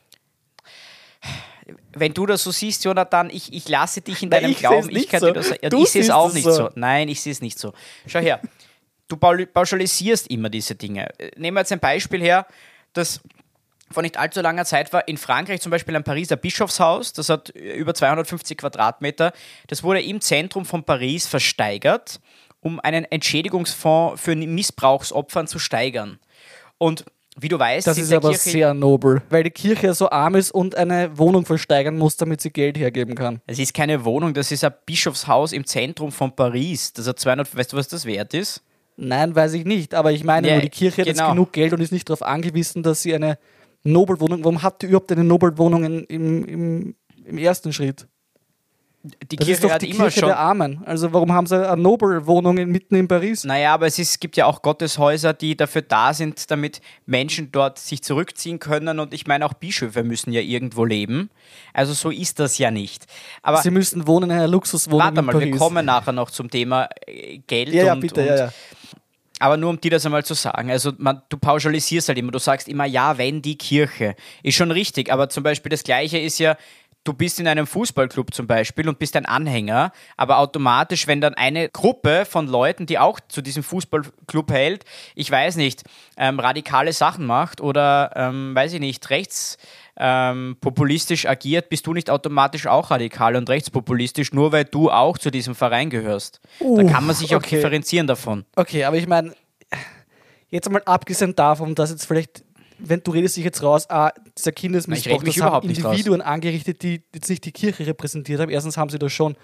[1.95, 4.89] Wenn du das so siehst, Jonathan, ich, ich lasse dich in Nein, deinem ich Glauben.
[4.89, 5.27] Ich kann so.
[5.27, 6.51] dir das ja, Ich sehe es auch nicht so.
[6.51, 6.69] so.
[6.75, 7.71] Nein, ich sehe es nicht so.
[8.07, 8.41] Schau her,
[9.07, 11.07] du pauschalisierst immer diese Dinge.
[11.19, 12.45] Äh, Nehmen wir jetzt ein Beispiel her,
[12.93, 13.21] das
[13.91, 17.55] vor nicht allzu langer Zeit war in Frankreich zum Beispiel ein Pariser Bischofshaus, das hat
[17.55, 19.33] äh, über 250 Quadratmeter.
[19.67, 22.19] Das wurde im Zentrum von Paris versteigert,
[22.59, 26.19] um einen Entschädigungsfonds für Missbrauchsopfern zu steigern.
[26.77, 30.35] Und wie du weißt, Das ist aber Kirche sehr nobel, weil die Kirche so arm
[30.35, 33.41] ist und eine Wohnung versteigern muss, damit sie Geld hergeben kann.
[33.47, 36.93] Es ist keine Wohnung, das ist ein Bischofshaus im Zentrum von Paris.
[36.93, 38.61] Das hat 200, weißt du, was das wert ist?
[38.95, 41.23] Nein, weiß ich nicht, aber ich meine Ja, nur, die Kirche hat genau.
[41.23, 43.37] jetzt genug Geld und ist nicht darauf angewiesen, dass sie eine
[43.83, 48.07] Nobelwohnung, warum hat die überhaupt eine Nobelwohnung im, im, im ersten Schritt?
[49.03, 50.29] Die Das Kirche ist doch hat die immer Kirche schon.
[50.29, 50.81] der Armen.
[50.85, 53.43] Also warum haben sie eine Nobelwohnung in- mitten in Paris?
[53.43, 57.79] Naja, aber es ist, gibt ja auch Gotteshäuser, die dafür da sind, damit Menschen dort
[57.79, 58.99] sich zurückziehen können.
[58.99, 61.29] Und ich meine, auch Bischöfe müssen ja irgendwo leben.
[61.73, 63.05] Also so ist das ja nicht.
[63.41, 65.51] Aber Sie müssen wohnen in einer Luxuswohnung warte in mal, Paris.
[65.51, 68.53] wir kommen nachher noch zum Thema äh, Geld ja, ja, und, bitte, und ja, ja.
[69.39, 72.39] Aber nur um dir das einmal zu sagen, also man, du pauschalisierst halt immer, du
[72.39, 74.15] sagst immer, ja, wenn die Kirche.
[74.41, 76.55] Ist schon richtig, aber zum Beispiel das Gleiche ist ja,
[77.03, 81.33] du bist in einem Fußballclub zum Beispiel und bist ein Anhänger, aber automatisch, wenn dann
[81.33, 84.85] eine Gruppe von Leuten, die auch zu diesem Fußballclub hält,
[85.15, 85.83] ich weiß nicht,
[86.17, 89.57] ähm, radikale Sachen macht oder, ähm, weiß ich nicht, rechts
[89.97, 95.17] ähm, populistisch agiert, bist du nicht automatisch auch radikal und rechtspopulistisch, nur weil du auch
[95.17, 96.39] zu diesem Verein gehörst.
[96.59, 97.57] da Uh, kann man sich auch okay.
[97.57, 98.45] differenzieren davon.
[98.55, 99.35] Okay, aber ich meine,
[100.49, 102.43] jetzt mal abgesehen davon, dass jetzt vielleicht,
[102.79, 105.69] wenn du redest dich jetzt raus, ah, dieser Kindesmissbrauch, das haben.
[105.69, 108.51] Individuen angerichtet, die jetzt nicht die Kirche repräsentiert haben.
[108.51, 109.35] Erstens haben sie das schon.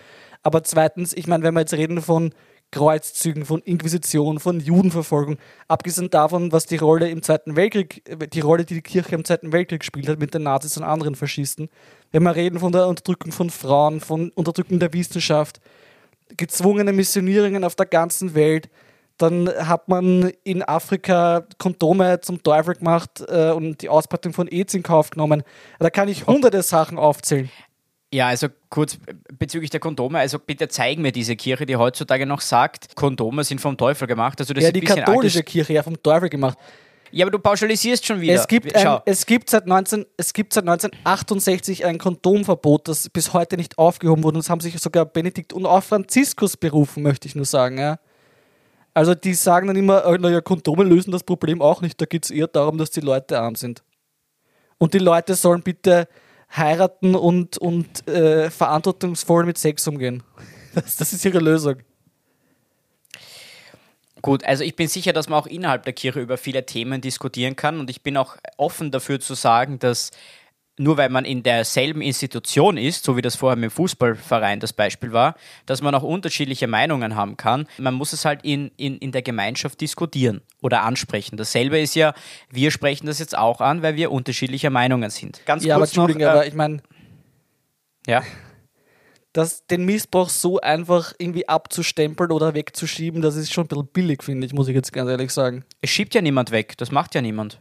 [0.43, 2.33] Aber zweitens, ich meine, wenn wir jetzt reden von
[2.71, 5.37] Kreuzzügen, von Inquisition, von Judenverfolgung,
[5.67, 9.51] abgesehen davon, was die Rolle im Zweiten Weltkrieg, die Rolle, die die Kirche im Zweiten
[9.51, 11.69] Weltkrieg gespielt hat mit den Nazis und anderen Faschisten,
[12.11, 15.59] wenn wir reden von der Unterdrückung von Frauen, von Unterdrückung der Wissenschaft,
[16.37, 18.69] gezwungene Missionierungen auf der ganzen Welt.
[19.19, 24.73] Dann hat man in Afrika Kondome zum Teufel gemacht äh, und die Ausbreitung von AIDS
[24.73, 25.43] in Kauf genommen.
[25.77, 27.49] Da kann ich hunderte Sachen aufzählen.
[28.11, 28.97] Ja, also kurz
[29.37, 33.61] bezüglich der Kondome, also bitte zeig mir diese Kirche, die heutzutage noch sagt, Kondome sind
[33.61, 34.39] vom Teufel gemacht.
[34.39, 35.43] Also das Ja, ist die katholische.
[35.43, 36.57] Kirche ja vom Teufel gemacht.
[37.11, 38.35] Ja, aber du pauschalisierst schon wieder.
[38.35, 43.33] Es gibt, ein, es, gibt seit 19, es gibt seit 1968 ein Kondomverbot, das bis
[43.33, 44.37] heute nicht aufgehoben wurde.
[44.37, 47.77] Und es haben sich sogar Benedikt und auch Franziskus berufen, möchte ich nur sagen.
[47.79, 47.99] Ja.
[48.99, 52.01] Also die sagen dann immer, äh, naja, Kondome lösen das Problem auch nicht.
[52.01, 53.81] Da geht es eher darum, dass die Leute arm sind.
[54.77, 56.09] Und die Leute sollen bitte
[56.53, 60.21] heiraten und, und äh, verantwortungsvoll mit Sex umgehen.
[60.75, 61.77] Das, das ist ihre Lösung.
[64.21, 67.55] gut, also ich bin sicher, dass man auch innerhalb der Kirche über viele Themen diskutieren
[67.55, 70.11] kann und ich bin auch offen dafür zu sagen, dass
[70.79, 74.71] nur weil man in derselben Institution ist, so wie das vorher mit dem Fußballverein das
[74.71, 77.67] Beispiel war, dass man auch unterschiedliche Meinungen haben kann.
[77.77, 81.35] Man muss es halt in, in, in der Gemeinschaft diskutieren oder ansprechen.
[81.35, 82.13] Dasselbe ist ja,
[82.49, 85.45] wir sprechen das jetzt auch an, weil wir unterschiedlicher Meinungen sind.
[85.45, 86.81] Ganz ja, kurz aber Entschuldigung, noch, äh, aber ich meine,
[88.07, 88.23] ja.
[89.33, 94.23] Das, den Missbrauch so einfach irgendwie abzustempeln oder wegzuschieben, das ist schon ein bisschen billig,
[94.23, 95.65] finde ich, muss ich jetzt ganz ehrlich sagen.
[95.81, 97.59] Es schiebt ja niemand weg, das macht ja niemand.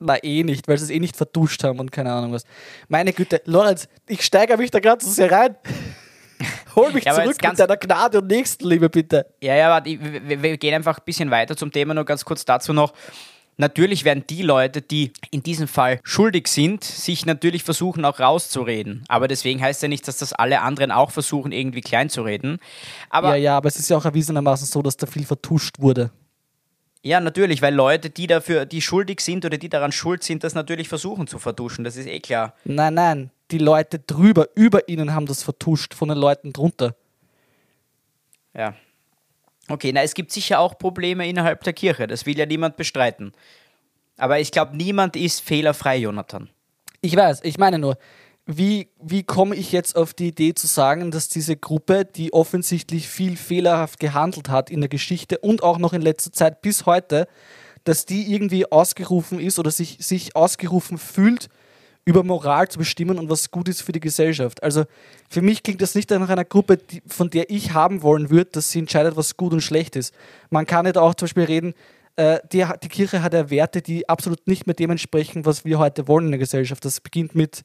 [0.00, 2.44] Na, eh nicht, weil sie es eh nicht verduscht haben und keine Ahnung was.
[2.88, 5.56] Meine Güte, Lorenz, ich steigere mich da gerade so sehr rein.
[6.74, 9.26] Hol mich ja, zurück mit deiner Gnade und Nächstenliebe, bitte.
[9.42, 12.46] Ja, ja, warte, wir, wir gehen einfach ein bisschen weiter zum Thema, nur ganz kurz
[12.46, 12.94] dazu noch.
[13.58, 19.04] Natürlich werden die Leute, die in diesem Fall schuldig sind, sich natürlich versuchen auch rauszureden.
[19.08, 22.58] Aber deswegen heißt ja nicht, dass das alle anderen auch versuchen, irgendwie klein zu reden.
[23.10, 26.10] Aber ja, ja, aber es ist ja auch erwiesenermaßen so, dass da viel vertuscht wurde.
[27.02, 30.54] Ja, natürlich, weil Leute, die dafür, die schuldig sind oder die daran schuld sind, das
[30.54, 31.84] natürlich versuchen zu vertuschen.
[31.84, 32.54] Das ist eh klar.
[32.64, 36.94] Nein, nein, die Leute drüber, über ihnen haben das vertuscht von den Leuten drunter.
[38.52, 38.74] Ja,
[39.70, 43.32] Okay, na, es gibt sicher auch Probleme innerhalb der Kirche, das will ja niemand bestreiten.
[44.16, 46.50] Aber ich glaube, niemand ist fehlerfrei, Jonathan.
[47.00, 47.96] Ich weiß, ich meine nur,
[48.56, 53.08] wie, wie komme ich jetzt auf die Idee zu sagen, dass diese Gruppe, die offensichtlich
[53.08, 57.28] viel fehlerhaft gehandelt hat in der Geschichte und auch noch in letzter Zeit bis heute,
[57.84, 61.48] dass die irgendwie ausgerufen ist oder sich, sich ausgerufen fühlt,
[62.04, 64.62] über Moral zu bestimmen und was gut ist für die Gesellschaft.
[64.62, 64.84] Also
[65.28, 68.50] für mich klingt das nicht nach einer Gruppe, die, von der ich haben wollen würde,
[68.52, 70.12] dass sie entscheidet, was gut und schlecht ist.
[70.50, 71.74] Man kann nicht auch zum Beispiel reden,
[72.16, 75.78] äh, die, die Kirche hat ja Werte, die absolut nicht mehr dem entsprechen, was wir
[75.78, 76.84] heute wollen in der Gesellschaft.
[76.84, 77.62] Das beginnt mit,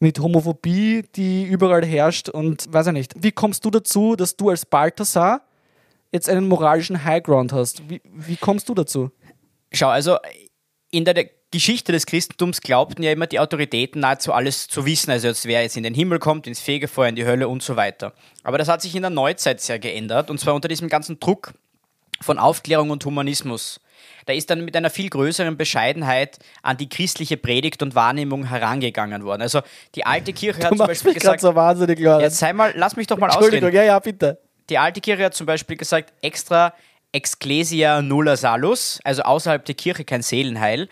[0.00, 3.14] mit Homophobie, die überall herrscht und weiß ich nicht.
[3.22, 5.42] Wie kommst du dazu, dass du als Balthasar
[6.10, 7.88] jetzt einen moralischen Highground hast?
[7.88, 9.10] Wie, wie kommst du dazu?
[9.72, 10.16] Schau, also
[10.90, 15.28] in der Geschichte des Christentums glaubten ja immer die Autoritäten nahezu alles zu wissen, also
[15.28, 18.14] jetzt wer jetzt in den Himmel kommt, ins Fegefeuer, in die Hölle und so weiter.
[18.42, 21.52] Aber das hat sich in der Neuzeit sehr geändert und zwar unter diesem ganzen Druck
[22.20, 23.80] von Aufklärung und Humanismus.
[24.26, 29.24] Da ist dann mit einer viel größeren Bescheidenheit an die christliche Predigt und Wahrnehmung herangegangen
[29.24, 29.42] worden.
[29.42, 29.60] Also
[29.94, 33.18] die alte Kirche hat zum Beispiel gesagt, so wahnsinnig jetzt sei mal, lass mich doch
[33.18, 33.76] mal Entschuldigung, ausreden.
[33.76, 34.38] ja, ja, bitte.
[34.68, 36.72] Die alte Kirche hat zum Beispiel gesagt, extra
[37.12, 40.88] Exclesia nulla salus, also außerhalb der Kirche kein Seelenheil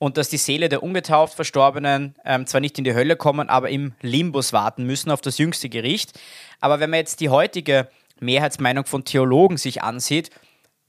[0.00, 3.68] und dass die Seele der ungetauft Verstorbenen ähm, zwar nicht in die Hölle kommen, aber
[3.68, 6.18] im Limbus warten müssen auf das jüngste Gericht.
[6.60, 10.30] Aber wenn man jetzt die heutige Mehrheitsmeinung von Theologen sich ansieht,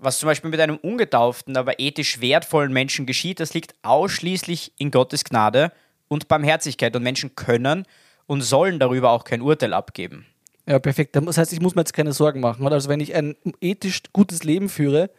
[0.01, 4.91] was zum Beispiel mit einem ungetauften, aber ethisch wertvollen Menschen geschieht, das liegt ausschließlich in
[4.91, 5.71] Gottes Gnade
[6.07, 7.85] und Barmherzigkeit und Menschen können
[8.25, 10.25] und sollen darüber auch kein Urteil abgeben.
[10.67, 11.15] Ja, perfekt.
[11.15, 12.67] Das heißt, ich muss mir jetzt keine Sorgen machen.
[12.67, 15.09] Also wenn ich ein ethisch gutes Leben führe,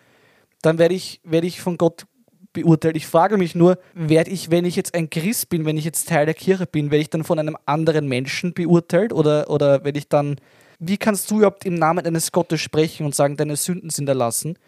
[0.63, 2.07] dann werde ich, werde ich von Gott
[2.53, 2.97] beurteilt.
[2.97, 6.09] Ich frage mich nur, werde ich, wenn ich jetzt ein Christ bin, wenn ich jetzt
[6.09, 9.99] Teil der Kirche bin, werde ich dann von einem anderen Menschen beurteilt oder, oder werde
[9.99, 10.37] ich dann,
[10.79, 14.59] wie kannst du überhaupt im Namen eines Gottes sprechen und sagen, deine Sünden sind erlassen?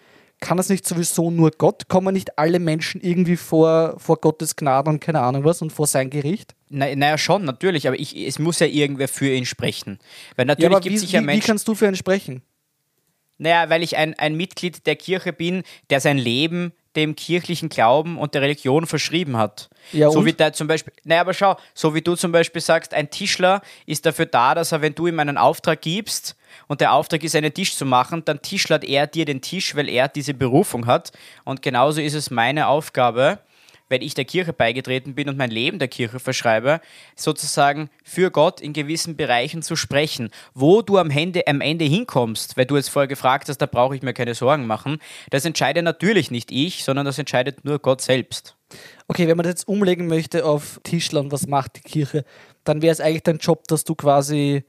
[0.40, 1.88] Kann das nicht sowieso nur Gott?
[1.88, 5.87] Kommen nicht alle Menschen irgendwie vor, vor Gottes Gnade und keine Ahnung was und vor
[5.87, 6.55] sein Gericht?
[6.68, 9.99] Na, naja, schon, natürlich, aber ich, es muss ja irgendwer für ihn sprechen.
[10.37, 11.42] Weil natürlich ja, gibt es sicher wie, Menschen.
[11.42, 12.42] Wie kannst du für ihn sprechen?
[13.38, 18.18] Naja, weil ich ein, ein Mitglied der Kirche bin, der sein Leben dem kirchlichen Glauben
[18.18, 19.68] und der Religion verschrieben hat.
[19.92, 20.25] Ja, so und?
[20.27, 23.62] wie der zum Beispiel, naja, aber schau, so wie du zum Beispiel sagst, ein Tischler
[23.87, 27.37] ist dafür da, dass er, wenn du ihm einen Auftrag gibst und der Auftrag ist,
[27.37, 31.12] einen Tisch zu machen, dann tischlert er dir den Tisch, weil er diese Berufung hat.
[31.44, 33.38] Und genauso ist es meine Aufgabe,
[33.88, 36.81] wenn ich der Kirche beigetreten bin und mein Leben der Kirche verschreibe,
[37.16, 40.31] sozusagen für Gott in gewissen Bereichen zu sprechen.
[40.55, 43.94] Wo du am Ende, am Ende hinkommst, weil du jetzt vorher gefragt hast, da brauche
[43.94, 44.99] ich mir keine Sorgen machen,
[45.31, 48.57] das entscheide natürlich nicht ich, sondern das entscheidet nur Gott selbst.
[49.09, 52.25] Okay, wenn man das jetzt umlegen möchte auf Tischler und was macht die Kirche,
[52.65, 54.65] dann wäre es eigentlich dein Job, dass du quasi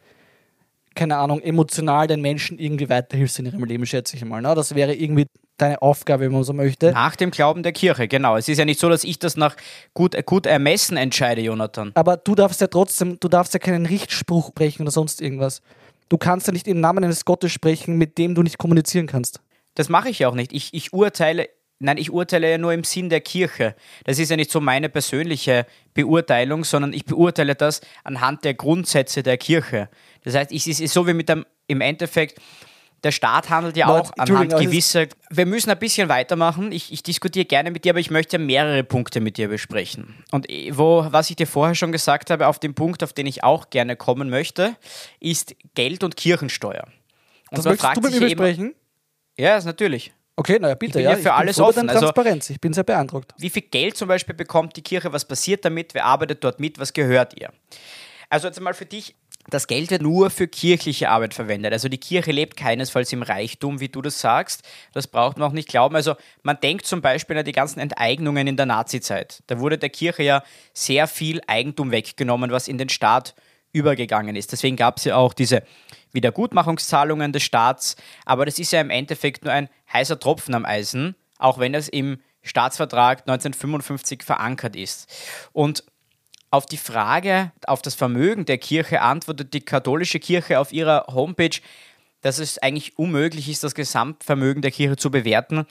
[0.96, 4.42] keine Ahnung, emotional den Menschen irgendwie weiterhilfst in ihrem Leben, schätze ich mal.
[4.42, 4.56] Ne?
[4.56, 6.92] Das wäre irgendwie deine Aufgabe, wenn man so möchte.
[6.92, 8.38] Nach dem Glauben der Kirche, genau.
[8.38, 9.56] Es ist ja nicht so, dass ich das nach
[9.94, 11.92] gut, gut Ermessen entscheide, Jonathan.
[11.96, 15.62] Aber du darfst ja trotzdem, du darfst ja keinen Richtspruch brechen oder sonst irgendwas.
[16.10, 19.42] Du kannst ja nicht im Namen eines Gottes sprechen, mit dem du nicht kommunizieren kannst.
[19.76, 20.54] Das mache ich ja auch nicht.
[20.54, 23.76] Ich, ich urteile, nein, ich urteile ja nur im Sinn der Kirche.
[24.04, 29.24] Das ist ja nicht so meine persönliche Beurteilung, sondern ich beurteile das anhand der Grundsätze
[29.24, 29.90] der Kirche.
[30.24, 32.40] Das heißt, es ist so wie mit dem, im Endeffekt,
[33.04, 35.06] der Staat handelt ja auch anhand gewisser.
[35.30, 36.72] Wir müssen ein bisschen weitermachen.
[36.72, 40.16] Ich, ich, diskutiere gerne mit dir, aber ich möchte mehrere Punkte mit dir besprechen.
[40.32, 43.44] Und wo, was ich dir vorher schon gesagt habe, auf den Punkt, auf den ich
[43.44, 44.76] auch gerne kommen möchte,
[45.20, 46.88] ist Geld- und Kirchensteuer.
[47.52, 48.74] Und das möchtest du mit mir besprechen?
[49.38, 50.12] Ja, ist natürlich.
[50.38, 50.94] Okay, naja, bitte.
[50.94, 52.50] bin ja, ja für alles offen, also- Transparenz.
[52.50, 53.34] ich bin sehr beeindruckt.
[53.38, 55.14] Wie viel Geld zum Beispiel bekommt die Kirche?
[55.14, 55.94] Was passiert damit?
[55.94, 56.78] Wer arbeitet dort mit?
[56.78, 57.52] Was gehört ihr?
[58.30, 59.16] Also jetzt mal für dich,
[59.50, 61.72] das Geld wird nur für kirchliche Arbeit verwendet.
[61.72, 64.64] Also die Kirche lebt keinesfalls im Reichtum, wie du das sagst.
[64.94, 65.96] Das braucht man auch nicht glauben.
[65.96, 69.44] Also man denkt zum Beispiel an die ganzen Enteignungen in der Nazizeit.
[69.48, 70.44] Da wurde der Kirche ja
[70.74, 73.36] sehr viel Eigentum weggenommen, was in den Staat
[73.76, 74.54] übergegangen ist.
[74.54, 75.64] Deswegen gab es ja auch diese
[76.14, 77.98] Wiedergutmachungszahlungen des Staats.
[78.26, 81.90] Aber das ist ja im Endeffekt nur ein heißer Tropfen am Eisen, auch wenn es
[81.90, 85.14] im Staatsvertrag 1955 verankert ist.
[85.52, 85.84] Und
[86.52, 91.60] auf die Frage, auf das Vermögen der Kirche antwortet die katholische Kirche auf ihrer Homepage,
[92.22, 95.66] dass es eigentlich unmöglich ist, das Gesamtvermögen der Kirche zu bewerten,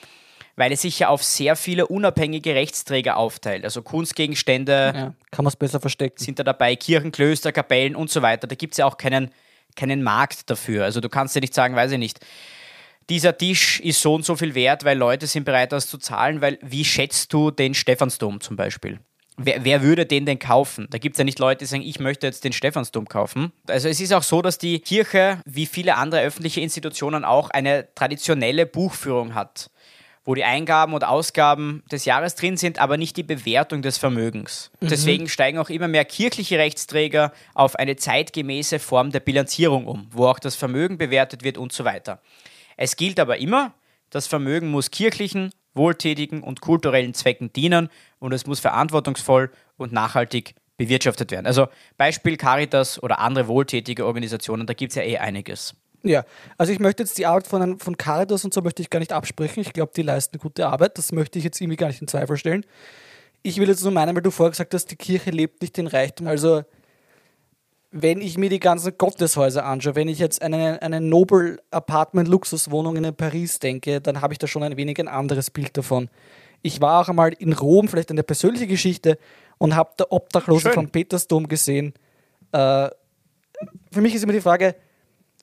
[0.57, 3.65] weil es sich ja auf sehr viele unabhängige Rechtsträger aufteilt.
[3.65, 6.23] Also Kunstgegenstände Ja, kann man es besser verstecken.
[6.23, 8.47] sind da dabei, Kirchen, Klöster, Kapellen und so weiter.
[8.47, 9.31] Da gibt es ja auch keinen,
[9.77, 10.85] keinen Markt dafür.
[10.85, 12.21] Also du kannst ja nicht sagen, weiß ich nicht,
[13.11, 16.41] dieser Tisch ist so und so viel wert, weil Leute sind bereit, das zu zahlen,
[16.41, 18.99] weil wie schätzt du den Stephansdom zum Beispiel?
[19.37, 20.87] Wer, wer würde den denn kaufen?
[20.91, 23.53] Da gibt es ja nicht Leute, die sagen, ich möchte jetzt den Stephansdom kaufen.
[23.69, 27.89] Also es ist auch so, dass die Kirche, wie viele andere öffentliche Institutionen auch, eine
[27.97, 29.71] traditionelle Buchführung hat,
[30.25, 34.71] wo die Eingaben und Ausgaben des Jahres drin sind, aber nicht die Bewertung des Vermögens.
[34.81, 40.27] Deswegen steigen auch immer mehr kirchliche Rechtsträger auf eine zeitgemäße Form der Bilanzierung um, wo
[40.27, 42.21] auch das Vermögen bewertet wird und so weiter.
[42.77, 43.75] Es gilt aber immer,
[44.11, 50.55] das Vermögen muss kirchlichen, wohltätigen und kulturellen Zwecken dienen und es muss verantwortungsvoll und nachhaltig
[50.77, 51.47] bewirtschaftet werden.
[51.47, 55.75] Also Beispiel Caritas oder andere wohltätige Organisationen, da gibt es ja eh einiges.
[56.05, 56.25] Ja,
[56.59, 59.13] also ich möchte jetzt die Arbeit von, von Caritas und so möchte ich gar nicht
[59.13, 59.63] absprechen.
[59.63, 60.99] Ich glaube, die leisten gute Arbeit.
[60.99, 62.67] Das möchte ich jetzt irgendwie gar nicht in Zweifel stellen.
[63.43, 65.87] Ich will jetzt nur meinen, weil du vorher gesagt hast, die Kirche lebt nicht den
[65.87, 66.27] Reichtum.
[66.27, 66.63] Also
[67.91, 72.97] wenn ich mir die ganzen Gotteshäuser anschaue, wenn ich jetzt eine, eine Noble Apartment Luxuswohnung
[72.97, 76.11] in Paris denke, dann habe ich da schon ein wenig ein anderes Bild davon.
[76.61, 79.17] Ich war auch einmal in Rom, vielleicht eine persönliche Geschichte,
[79.59, 80.73] und habe da Obdachlose Schön.
[80.73, 81.95] vom Petersdom gesehen.
[82.53, 82.91] Äh,
[83.93, 84.75] für mich ist immer die Frage,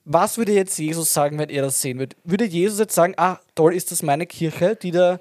[0.06, 2.16] was würde jetzt Jesus sagen, wenn er das sehen würde?
[2.24, 5.16] Würde Jesus jetzt sagen, ah, toll, ist das meine Kirche, die da,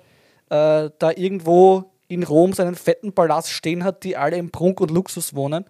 [0.49, 4.90] äh, da irgendwo in Rom seinen fetten Palast stehen hat, die alle im Prunk und
[4.90, 5.64] Luxus wohnen?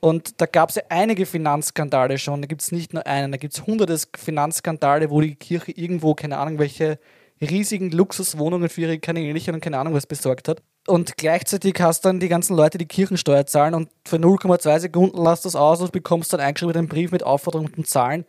[0.00, 2.42] Und da gab es ja einige Finanzskandale schon.
[2.42, 6.14] Da gibt es nicht nur einen, da gibt es hunderte Finanzskandale, wo die Kirche irgendwo,
[6.14, 6.98] keine Ahnung, welche
[7.40, 10.62] riesigen Luxuswohnungen für ihre Kanälchen und keine Ahnung was besorgt hat.
[10.86, 15.46] Und gleichzeitig hast dann die ganzen Leute, die Kirchensteuer zahlen und für 0,2 Sekunden lasst
[15.46, 18.26] das aus und bekommst dann eingeschrieben einen Brief mit Aufforderung und Zahlen.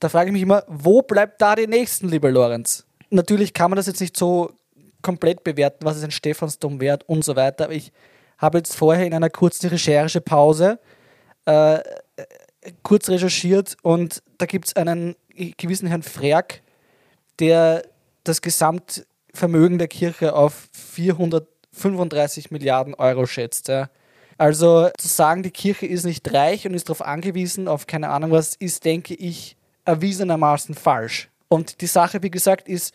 [0.00, 2.86] Da frage ich mich immer, wo bleibt da die Nächsten, lieber Lorenz?
[3.10, 4.52] Natürlich kann man das jetzt nicht so
[5.02, 7.92] komplett bewerten, was ist ein Stephansdom wert und so weiter, aber ich
[8.38, 10.78] habe jetzt vorher in einer kurzen Recherchepause
[11.44, 11.80] äh,
[12.82, 15.14] kurz recherchiert und da gibt es einen
[15.56, 16.62] gewissen Herrn Frerk,
[17.38, 17.82] der
[18.24, 20.68] das Gesamtvermögen der Kirche auf
[21.78, 23.68] 435 Milliarden Euro schätzt.
[23.68, 23.90] Ja.
[24.36, 28.30] Also zu sagen, die Kirche ist nicht reich und ist darauf angewiesen, auf keine Ahnung
[28.30, 31.28] was, ist, denke ich, erwiesenermaßen falsch.
[31.48, 32.94] Und die Sache, wie gesagt, ist,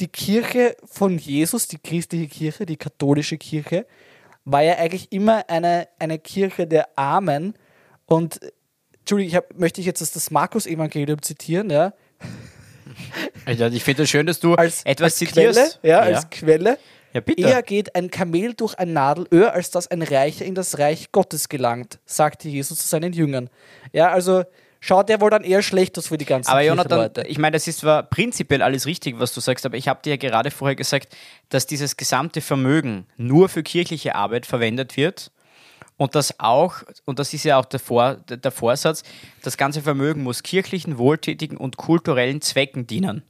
[0.00, 3.86] die Kirche von Jesus, die christliche Kirche, die katholische Kirche,
[4.44, 7.54] war ja eigentlich immer eine, eine Kirche der Armen.
[8.06, 8.40] Und,
[8.98, 11.94] Entschuldigung, ich hab, möchte ich jetzt das, das Markus-Evangelium zitieren, ja,
[13.46, 15.80] Also ich finde es schön, dass du als, etwas als Quelle, zitierst.
[15.82, 16.78] ja, als Quelle.
[17.14, 17.42] Ja, bitte.
[17.42, 21.48] Eher geht ein Kamel durch ein Nadelöhr, als dass ein Reicher in das Reich Gottes
[21.48, 23.50] gelangt, sagte Jesus zu seinen Jüngern.
[23.92, 24.42] Ja, also
[24.80, 27.28] schaut der wohl dann eher schlecht aus für die ganzen Aber Jonathan, Kirchenleute.
[27.28, 30.10] ich meine, das ist zwar prinzipiell alles richtig, was du sagst, aber ich habe dir
[30.10, 31.16] ja gerade vorher gesagt,
[31.50, 35.30] dass dieses gesamte Vermögen nur für kirchliche Arbeit verwendet wird
[35.96, 39.04] und das auch, und das ist ja auch der, Vor, der Vorsatz,
[39.42, 43.22] das ganze Vermögen muss kirchlichen, wohltätigen und kulturellen Zwecken dienen.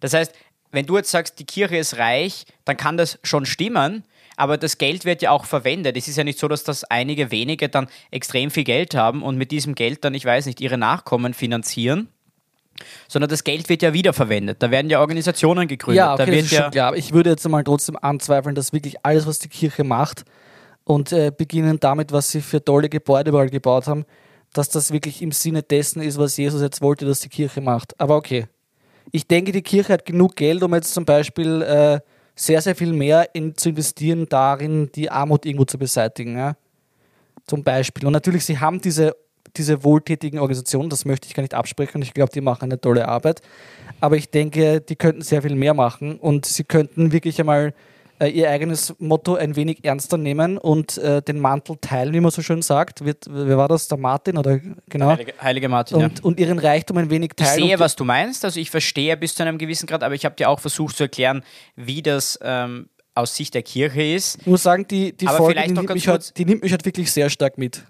[0.00, 0.32] Das heißt,
[0.72, 4.04] wenn du jetzt sagst, die Kirche ist reich, dann kann das schon stimmen,
[4.36, 5.96] aber das Geld wird ja auch verwendet.
[5.96, 9.36] Es ist ja nicht so, dass das einige wenige dann extrem viel Geld haben und
[9.36, 12.08] mit diesem Geld dann, ich weiß nicht, ihre Nachkommen finanzieren,
[13.08, 14.62] sondern das Geld wird ja wiederverwendet.
[14.62, 15.98] Da werden ja Organisationen gegründet.
[15.98, 16.96] Ja, okay, da das wird ist ja schon klar.
[16.96, 20.24] Ich würde jetzt mal trotzdem anzweifeln, dass wirklich alles, was die Kirche macht
[20.84, 24.04] und äh, beginnen damit, was sie für tolle Gebäude überall gebaut haben,
[24.52, 27.98] dass das wirklich im Sinne dessen ist, was Jesus jetzt wollte, dass die Kirche macht.
[28.00, 28.46] Aber okay.
[29.12, 32.00] Ich denke, die Kirche hat genug Geld, um jetzt zum Beispiel äh,
[32.34, 36.36] sehr, sehr viel mehr in, zu investieren darin, die Armut irgendwo zu beseitigen.
[36.36, 36.56] Ja?
[37.46, 38.06] Zum Beispiel.
[38.06, 39.16] Und natürlich, sie haben diese,
[39.56, 42.02] diese wohltätigen Organisationen, das möchte ich gar nicht absprechen.
[42.02, 43.42] Ich glaube, die machen eine tolle Arbeit.
[44.00, 47.74] Aber ich denke, die könnten sehr viel mehr machen und sie könnten wirklich einmal
[48.20, 52.30] äh, ihr eigenes Motto ein wenig ernster nehmen und äh, den Mantel teilen, wie man
[52.30, 53.04] so schön sagt.
[53.04, 53.88] Wird, wer war das?
[53.88, 55.08] Der Martin oder genau?
[55.08, 56.24] Heilige, Heilige Martin, und, ja.
[56.24, 57.62] und ihren Reichtum ein wenig Ich teilen.
[57.62, 60.24] sehe, und, was du meinst, also ich verstehe bis zu einem gewissen Grad, aber ich
[60.24, 61.42] habe dir auch versucht zu erklären,
[61.76, 64.38] wie das ähm, aus Sicht der Kirche ist.
[64.40, 67.10] Ich muss sagen, die, die Aber Folge, die nimmt, halt, die nimmt mich halt wirklich
[67.10, 67.84] sehr stark mit.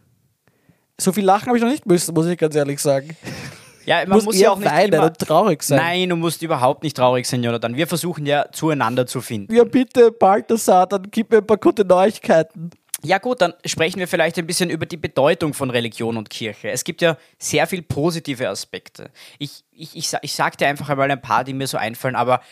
[0.99, 3.17] So viel lachen habe ich noch nicht müssen, muss ich ganz ehrlich sagen.
[3.87, 5.79] Ja, man muss, muss ja auch nicht weinen immer, und traurig sein.
[5.79, 7.77] Nein, du musst überhaupt nicht traurig sein, Jonathan.
[7.77, 9.55] Wir versuchen ja zueinander zu finden.
[9.55, 12.71] Ja, bitte, Balthasar, dann gib mir ein paar gute Neuigkeiten.
[13.03, 16.71] Ja gut, dann sprechen wir vielleicht ein bisschen über die Bedeutung von Religion und Kirche.
[16.71, 19.11] Es gibt ja sehr viel positive Aspekte.
[19.39, 22.43] Ich, ich, ich, ich sage dir einfach einmal ein paar, die mir so einfallen, aber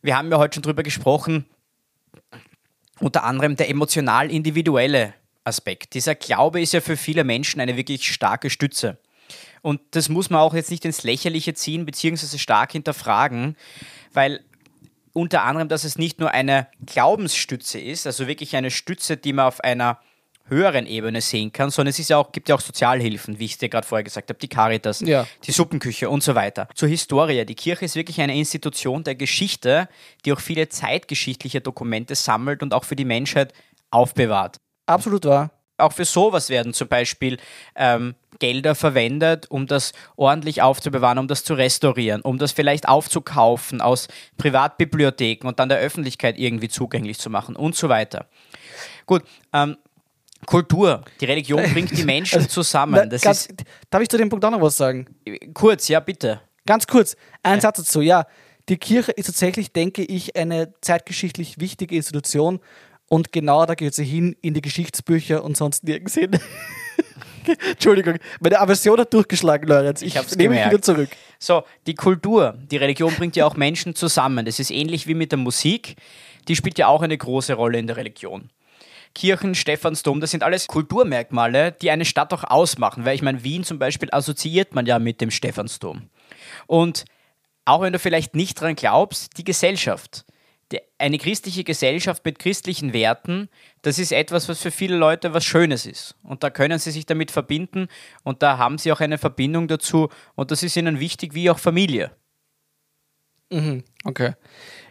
[0.00, 1.44] wir haben ja heute schon drüber gesprochen,
[3.00, 5.12] unter anderem der emotional-individuelle
[5.44, 5.92] Aspekt.
[5.92, 8.98] Dieser Glaube ist ja für viele Menschen eine wirklich starke Stütze.
[9.64, 13.56] Und das muss man auch jetzt nicht ins Lächerliche ziehen, beziehungsweise stark hinterfragen,
[14.12, 14.40] weil
[15.14, 19.46] unter anderem, dass es nicht nur eine Glaubensstütze ist, also wirklich eine Stütze, die man
[19.46, 19.98] auf einer
[20.48, 23.52] höheren Ebene sehen kann, sondern es ist ja auch, gibt ja auch Sozialhilfen, wie ich
[23.52, 25.26] es dir gerade vorher gesagt habe, die Caritas, Ja.
[25.44, 26.68] die Suppenküche und so weiter.
[26.74, 27.46] Zur Historie.
[27.46, 29.88] Die Kirche ist wirklich eine Institution der Geschichte,
[30.26, 33.54] die auch viele zeitgeschichtliche Dokumente sammelt und auch für die Menschheit
[33.90, 34.56] aufbewahrt
[34.86, 35.50] Absolut wahr.
[35.78, 37.38] auch für sowas werden zum Beispiel
[37.76, 43.80] ähm, Gelder verwendet, um das ordentlich aufzubewahren, um das zu restaurieren, um das vielleicht aufzukaufen
[43.80, 48.26] aus Privatbibliotheken und dann der Öffentlichkeit irgendwie zugänglich zu machen und so weiter.
[49.06, 49.22] Gut,
[49.52, 49.76] ähm,
[50.46, 51.02] Kultur.
[51.20, 52.94] Die Religion bringt die Menschen zusammen.
[52.96, 55.06] Na, Das ganz, ist darf ich zu dem Punkt auch noch was sagen?
[55.54, 56.40] kurz, ja bitte.
[56.66, 58.00] Ganz kurz, ein Satz dazu.
[58.00, 58.26] Ja,
[58.68, 62.60] die Kirche ist tatsächlich, denke ich, eine zeitgeschichtlich wichtige Institution
[63.08, 66.30] und genau da geht sie hin in die Geschichtsbücher und sonst nirgends hin.
[67.70, 70.02] Entschuldigung, meine Aversion hat durchgeschlagen, Lorenz.
[70.02, 71.10] Ich, hab's nehme mich wieder zurück.
[71.38, 72.54] So, die Kultur.
[72.70, 74.44] Die Religion bringt ja auch Menschen zusammen.
[74.44, 75.96] Das ist ähnlich wie mit der Musik.
[76.48, 78.50] Die spielt ja auch eine große Rolle in der Religion.
[79.14, 83.04] Kirchen, Stephansdom, das sind alles Kulturmerkmale, die eine Stadt auch ausmachen.
[83.04, 86.10] Weil ich meine, Wien zum Beispiel assoziiert man ja mit dem Stephansdom.
[86.66, 87.04] Und
[87.64, 90.24] auch wenn du vielleicht nicht dran glaubst, die Gesellschaft.
[90.98, 93.48] Eine christliche Gesellschaft mit christlichen Werten,
[93.82, 96.16] das ist etwas, was für viele Leute was Schönes ist.
[96.22, 97.88] Und da können sie sich damit verbinden
[98.22, 101.58] und da haben sie auch eine Verbindung dazu und das ist ihnen wichtig wie auch
[101.58, 102.12] Familie.
[104.04, 104.32] Okay.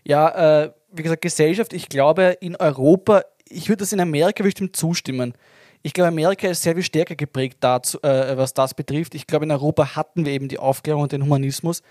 [0.04, 4.76] Ja, äh, wie gesagt, Gesellschaft, ich glaube, in Europa, ich würde das in Amerika bestimmt
[4.76, 5.34] zustimmen.
[5.82, 9.16] Ich glaube, Amerika ist sehr viel stärker geprägt dazu, äh, was das betrifft.
[9.16, 11.82] Ich glaube, in Europa hatten wir eben die Aufklärung und den Humanismus.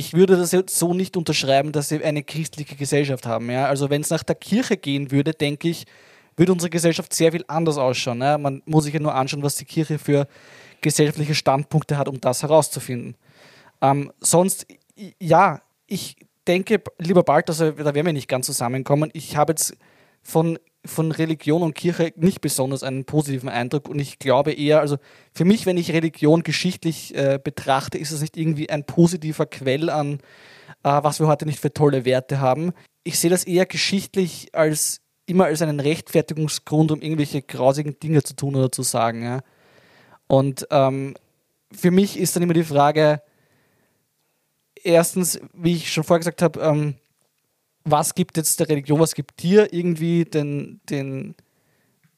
[0.00, 3.50] Ich würde das jetzt so nicht unterschreiben, dass wir eine christliche Gesellschaft haben.
[3.50, 3.66] Ja?
[3.66, 5.84] Also wenn es nach der Kirche gehen würde, denke ich,
[6.38, 8.22] würde unsere Gesellschaft sehr viel anders ausschauen.
[8.22, 8.38] Ja?
[8.38, 10.26] Man muss sich ja nur anschauen, was die Kirche für
[10.80, 13.14] gesellschaftliche Standpunkte hat, um das herauszufinden.
[13.82, 14.66] Ähm, sonst,
[15.18, 19.10] ja, ich denke, lieber Balthasar, da werden wir nicht ganz zusammenkommen.
[19.12, 19.76] Ich habe jetzt
[20.22, 24.96] von, von Religion und Kirche nicht besonders einen positiven Eindruck und ich glaube eher, also
[25.32, 29.90] für mich, wenn ich Religion geschichtlich äh, betrachte, ist es nicht irgendwie ein positiver Quell
[29.90, 30.20] an,
[30.82, 32.72] äh, was wir heute nicht für tolle Werte haben.
[33.04, 38.34] Ich sehe das eher geschichtlich als immer als einen Rechtfertigungsgrund, um irgendwelche grausigen Dinge zu
[38.34, 39.22] tun oder zu sagen.
[39.22, 39.40] Ja.
[40.26, 41.14] Und ähm,
[41.72, 43.22] für mich ist dann immer die Frage,
[44.82, 46.94] erstens, wie ich schon vorher gesagt habe, ähm,
[47.90, 51.34] was gibt jetzt der Religion, was gibt dir irgendwie den, den,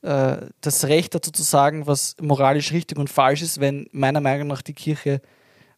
[0.02, 4.48] äh, das Recht dazu zu sagen, was moralisch richtig und falsch ist, wenn meiner Meinung
[4.48, 5.20] nach die Kirche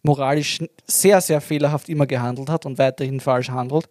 [0.02, 3.88] moralisch sehr, sehr fehlerhaft immer gehandelt hat und weiterhin falsch handelt.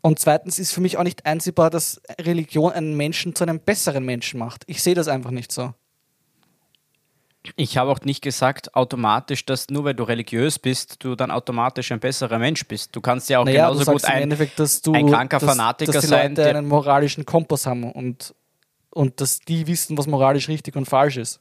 [0.00, 4.04] Und zweitens ist für mich auch nicht einsehbar, dass Religion einen Menschen zu einem besseren
[4.04, 4.62] Menschen macht.
[4.66, 5.72] Ich sehe das einfach nicht so.
[7.56, 11.92] Ich habe auch nicht gesagt automatisch, dass nur weil du religiös bist, du dann automatisch
[11.92, 12.94] ein besserer Mensch bist.
[12.94, 16.08] Du kannst ja auch Naja, genauso gut ein, du ein kranker dass, Fanatiker dass die
[16.08, 18.34] sein, Leute der- einen moralischen Kompass haben und,
[18.90, 21.40] und dass die wissen, was moralisch richtig und falsch ist.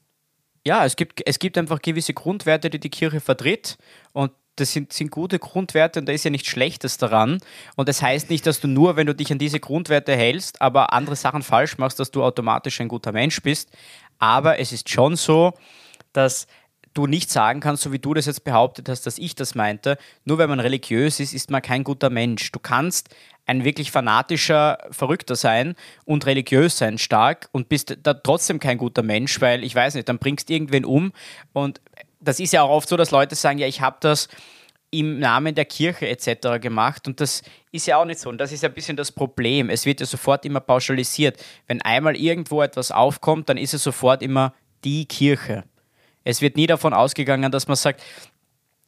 [0.65, 3.77] Ja, es gibt, es gibt einfach gewisse Grundwerte, die die Kirche vertritt
[4.13, 7.39] und das sind, sind gute Grundwerte und da ist ja nichts Schlechtes daran.
[7.75, 10.93] Und das heißt nicht, dass du nur, wenn du dich an diese Grundwerte hältst, aber
[10.93, 13.69] andere Sachen falsch machst, dass du automatisch ein guter Mensch bist.
[14.17, 15.53] Aber es ist schon so,
[16.13, 16.47] dass
[16.93, 19.97] du nicht sagen kannst, so wie du das jetzt behauptet hast, dass ich das meinte,
[20.25, 22.51] nur wenn man religiös ist, ist man kein guter Mensch.
[22.51, 23.09] Du kannst
[23.45, 29.03] ein wirklich fanatischer Verrückter sein und religiös sein, stark und bist da trotzdem kein guter
[29.03, 31.13] Mensch, weil ich weiß nicht, dann bringst irgendwen um
[31.53, 31.81] und
[32.19, 34.27] das ist ja auch oft so, dass Leute sagen, ja, ich habe das
[34.89, 36.59] im Namen der Kirche etc.
[36.61, 39.69] gemacht und das ist ja auch nicht so und das ist ein bisschen das Problem.
[39.69, 41.37] Es wird ja sofort immer pauschalisiert.
[41.67, 44.53] Wenn einmal irgendwo etwas aufkommt, dann ist es sofort immer
[44.83, 45.63] die Kirche.
[46.27, 48.03] Es wird nie davon ausgegangen, dass man sagt,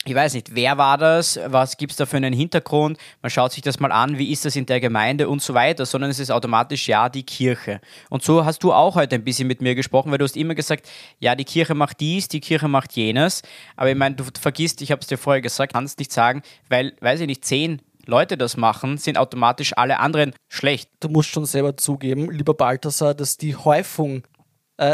[0.04, 3.54] ich weiß nicht, wer war das, was gibt es da für einen Hintergrund, man schaut
[3.54, 6.20] sich das mal an, wie ist das in der Gemeinde und so weiter, sondern es
[6.20, 7.80] ist automatisch, ja, die Kirche.
[8.10, 10.54] Und so hast du auch heute ein bisschen mit mir gesprochen, weil du hast immer
[10.54, 13.42] gesagt, ja, die Kirche macht dies, die Kirche macht jenes,
[13.78, 16.94] aber ich meine, du vergisst, ich habe es dir vorher gesagt, kannst nicht sagen, weil,
[17.00, 20.90] weiß ich nicht, zehn Leute das machen, sind automatisch alle anderen schlecht.
[21.00, 24.24] Du musst schon selber zugeben, lieber Balthasar, dass die Häufung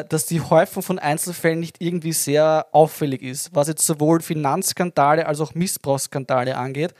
[0.09, 5.41] dass die Häufung von Einzelfällen nicht irgendwie sehr auffällig ist, was jetzt sowohl Finanzskandale als
[5.41, 6.95] auch Missbrauchsskandale angeht.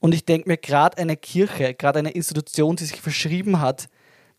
[0.00, 3.88] Und ich denke mir, gerade eine Kirche, gerade eine Institution, die sich verschrieben hat,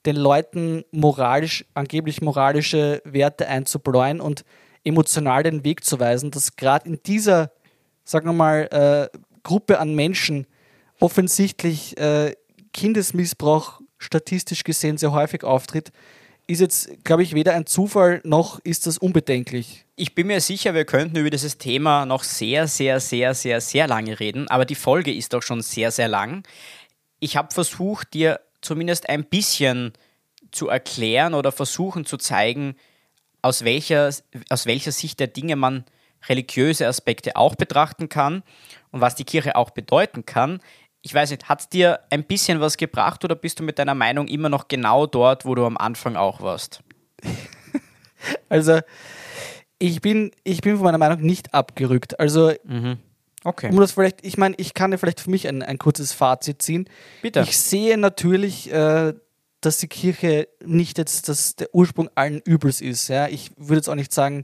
[0.06, 4.44] den Leuten moralisch, angeblich moralische Werte einzubläuen und
[4.84, 7.52] emotional den Weg zu weisen, dass gerade in dieser,
[8.04, 10.48] sagen wir mal, äh, Gruppe an Menschen
[11.00, 12.36] offensichtlich äh,
[12.74, 15.92] Kindesmissbrauch statistisch gesehen sehr häufig auftritt,
[16.48, 19.86] ist jetzt, glaube ich, weder ein Zufall noch ist das unbedenklich.
[19.96, 23.88] Ich bin mir sicher, wir könnten über dieses Thema noch sehr, sehr, sehr, sehr, sehr
[23.88, 26.44] lange reden, aber die Folge ist doch schon sehr, sehr lang.
[27.20, 29.94] Ich habe versucht, dir zumindest ein bisschen
[30.52, 32.76] zu erklären oder versuchen zu zeigen,
[33.42, 34.10] aus welcher,
[34.50, 35.86] aus welcher Sicht der Dinge man
[36.28, 38.44] religiöse Aspekte auch betrachten kann
[38.92, 40.60] und was die Kirche auch bedeuten kann
[41.06, 43.94] ich weiß nicht, hat es dir ein bisschen was gebracht oder bist du mit deiner
[43.94, 46.80] Meinung immer noch genau dort, wo du am Anfang auch warst?
[48.50, 48.80] also,
[49.78, 52.20] ich bin, ich bin von meiner Meinung nicht abgerückt.
[52.20, 52.98] Also, mhm.
[53.44, 53.70] okay.
[53.70, 56.64] um das vielleicht, ich meine, ich kann ja vielleicht für mich ein, ein kurzes Fazit
[56.64, 56.90] ziehen.
[57.22, 57.42] Bitte.
[57.42, 59.14] Ich sehe natürlich, äh,
[59.62, 63.10] dass die Kirche nicht jetzt das, der Ursprung allen Übels ist.
[63.10, 63.28] Ja?
[63.28, 64.44] Ich würde jetzt auch nicht sagen,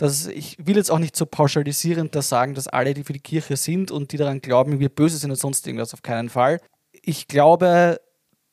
[0.00, 3.20] dass ich will jetzt auch nicht so pauschalisierend da sagen, dass alle, die für die
[3.20, 6.58] Kirche sind und die daran glauben, wir böse sind und sonst irgendwas, auf keinen Fall.
[7.02, 8.00] Ich glaube,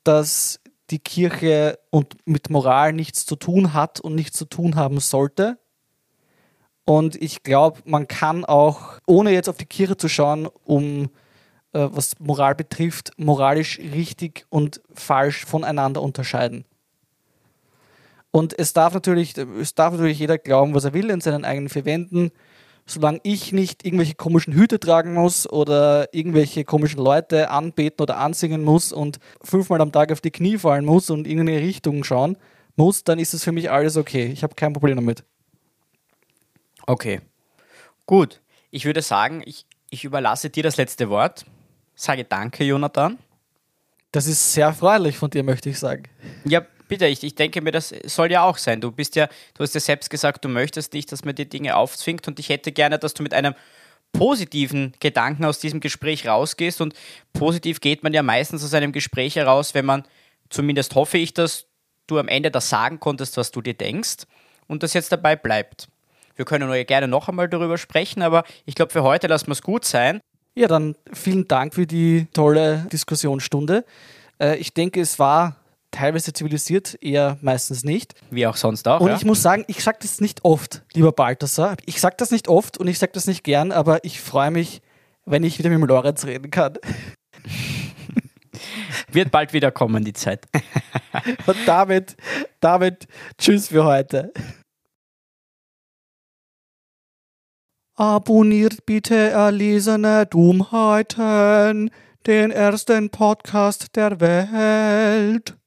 [0.04, 5.00] dass die Kirche und mit Moral nichts zu tun hat und nichts zu tun haben
[5.00, 5.58] sollte.
[6.84, 11.04] Und ich glaube, man kann auch, ohne jetzt auf die Kirche zu schauen, um
[11.72, 16.66] äh, was Moral betrifft, moralisch richtig und falsch voneinander unterscheiden.
[18.38, 21.70] Und es darf natürlich, es darf natürlich jeder glauben, was er will in seinen eigenen
[21.70, 22.30] vier Wänden.
[22.86, 28.64] Solange ich nicht irgendwelche komischen Hüte tragen muss oder irgendwelche komischen Leute anbeten oder ansingen
[28.64, 32.38] muss und fünfmal am Tag auf die Knie fallen muss und in eine Richtung schauen
[32.76, 34.28] muss, dann ist es für mich alles okay.
[34.28, 35.24] Ich habe kein Problem damit.
[36.86, 37.22] Okay.
[38.06, 38.40] Gut.
[38.70, 41.44] Ich würde sagen, ich, ich überlasse dir das letzte Wort.
[41.96, 43.18] Sage danke, Jonathan.
[44.12, 46.04] Das ist sehr freundlich von dir, möchte ich sagen.
[46.46, 48.82] Ja, bitte, ich, ich denke mir, das soll ja auch sein.
[48.82, 51.76] Du bist ja, du hast ja selbst gesagt, du möchtest nicht, dass man dir Dinge
[51.76, 53.56] aufzwingt und ich hätte gerne, dass du mit einem
[54.14, 56.94] positiven Gedanken aus diesem Gespräch rausgehst und
[57.34, 60.04] positiv geht man ja meistens aus einem Gespräch heraus, wenn man,
[60.50, 61.66] zumindest hoffe ich, dass
[62.08, 64.26] du am Ende das sagen konntest, was du dir denkst
[64.68, 65.90] und das jetzt dabei bleibt.
[66.36, 69.54] Wir können ja gerne noch einmal darüber sprechen, aber ich glaube, für heute lassen wir
[69.54, 70.22] es gut sein.
[70.56, 73.86] Ja, dann vielen Dank für die tolle Diskussionsstunde.
[74.40, 75.58] Äh, ich denke, es war
[75.98, 78.14] teilweise zivilisiert, eher meistens nicht.
[78.30, 79.02] Wie auch sonst auch.
[79.02, 79.16] Und ja?
[79.16, 81.76] ich muss sagen, ich sage das nicht oft, lieber Balthasar.
[81.86, 84.82] Ich sage das nicht oft und ich sage das nicht gern, aber ich freue mich,
[85.26, 86.78] wenn ich wieder mit dem Lorenz reden kann.
[89.12, 90.46] Wird bald wieder kommen, die Zeit.
[91.48, 92.16] und damit,
[92.60, 93.08] damit,
[93.40, 94.32] tschüss für heute.
[97.96, 101.90] Abonniert bitte erlesene Dummheiten,
[102.28, 105.58] den ersten Podcast der Welt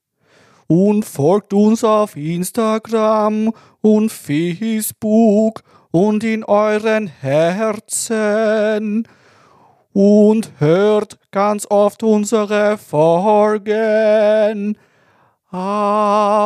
[0.71, 9.09] und folgt uns auf Instagram und Facebook und in euren Herzen
[9.93, 14.79] und hört ganz oft unsere Folgen.
[15.51, 16.37] Amen.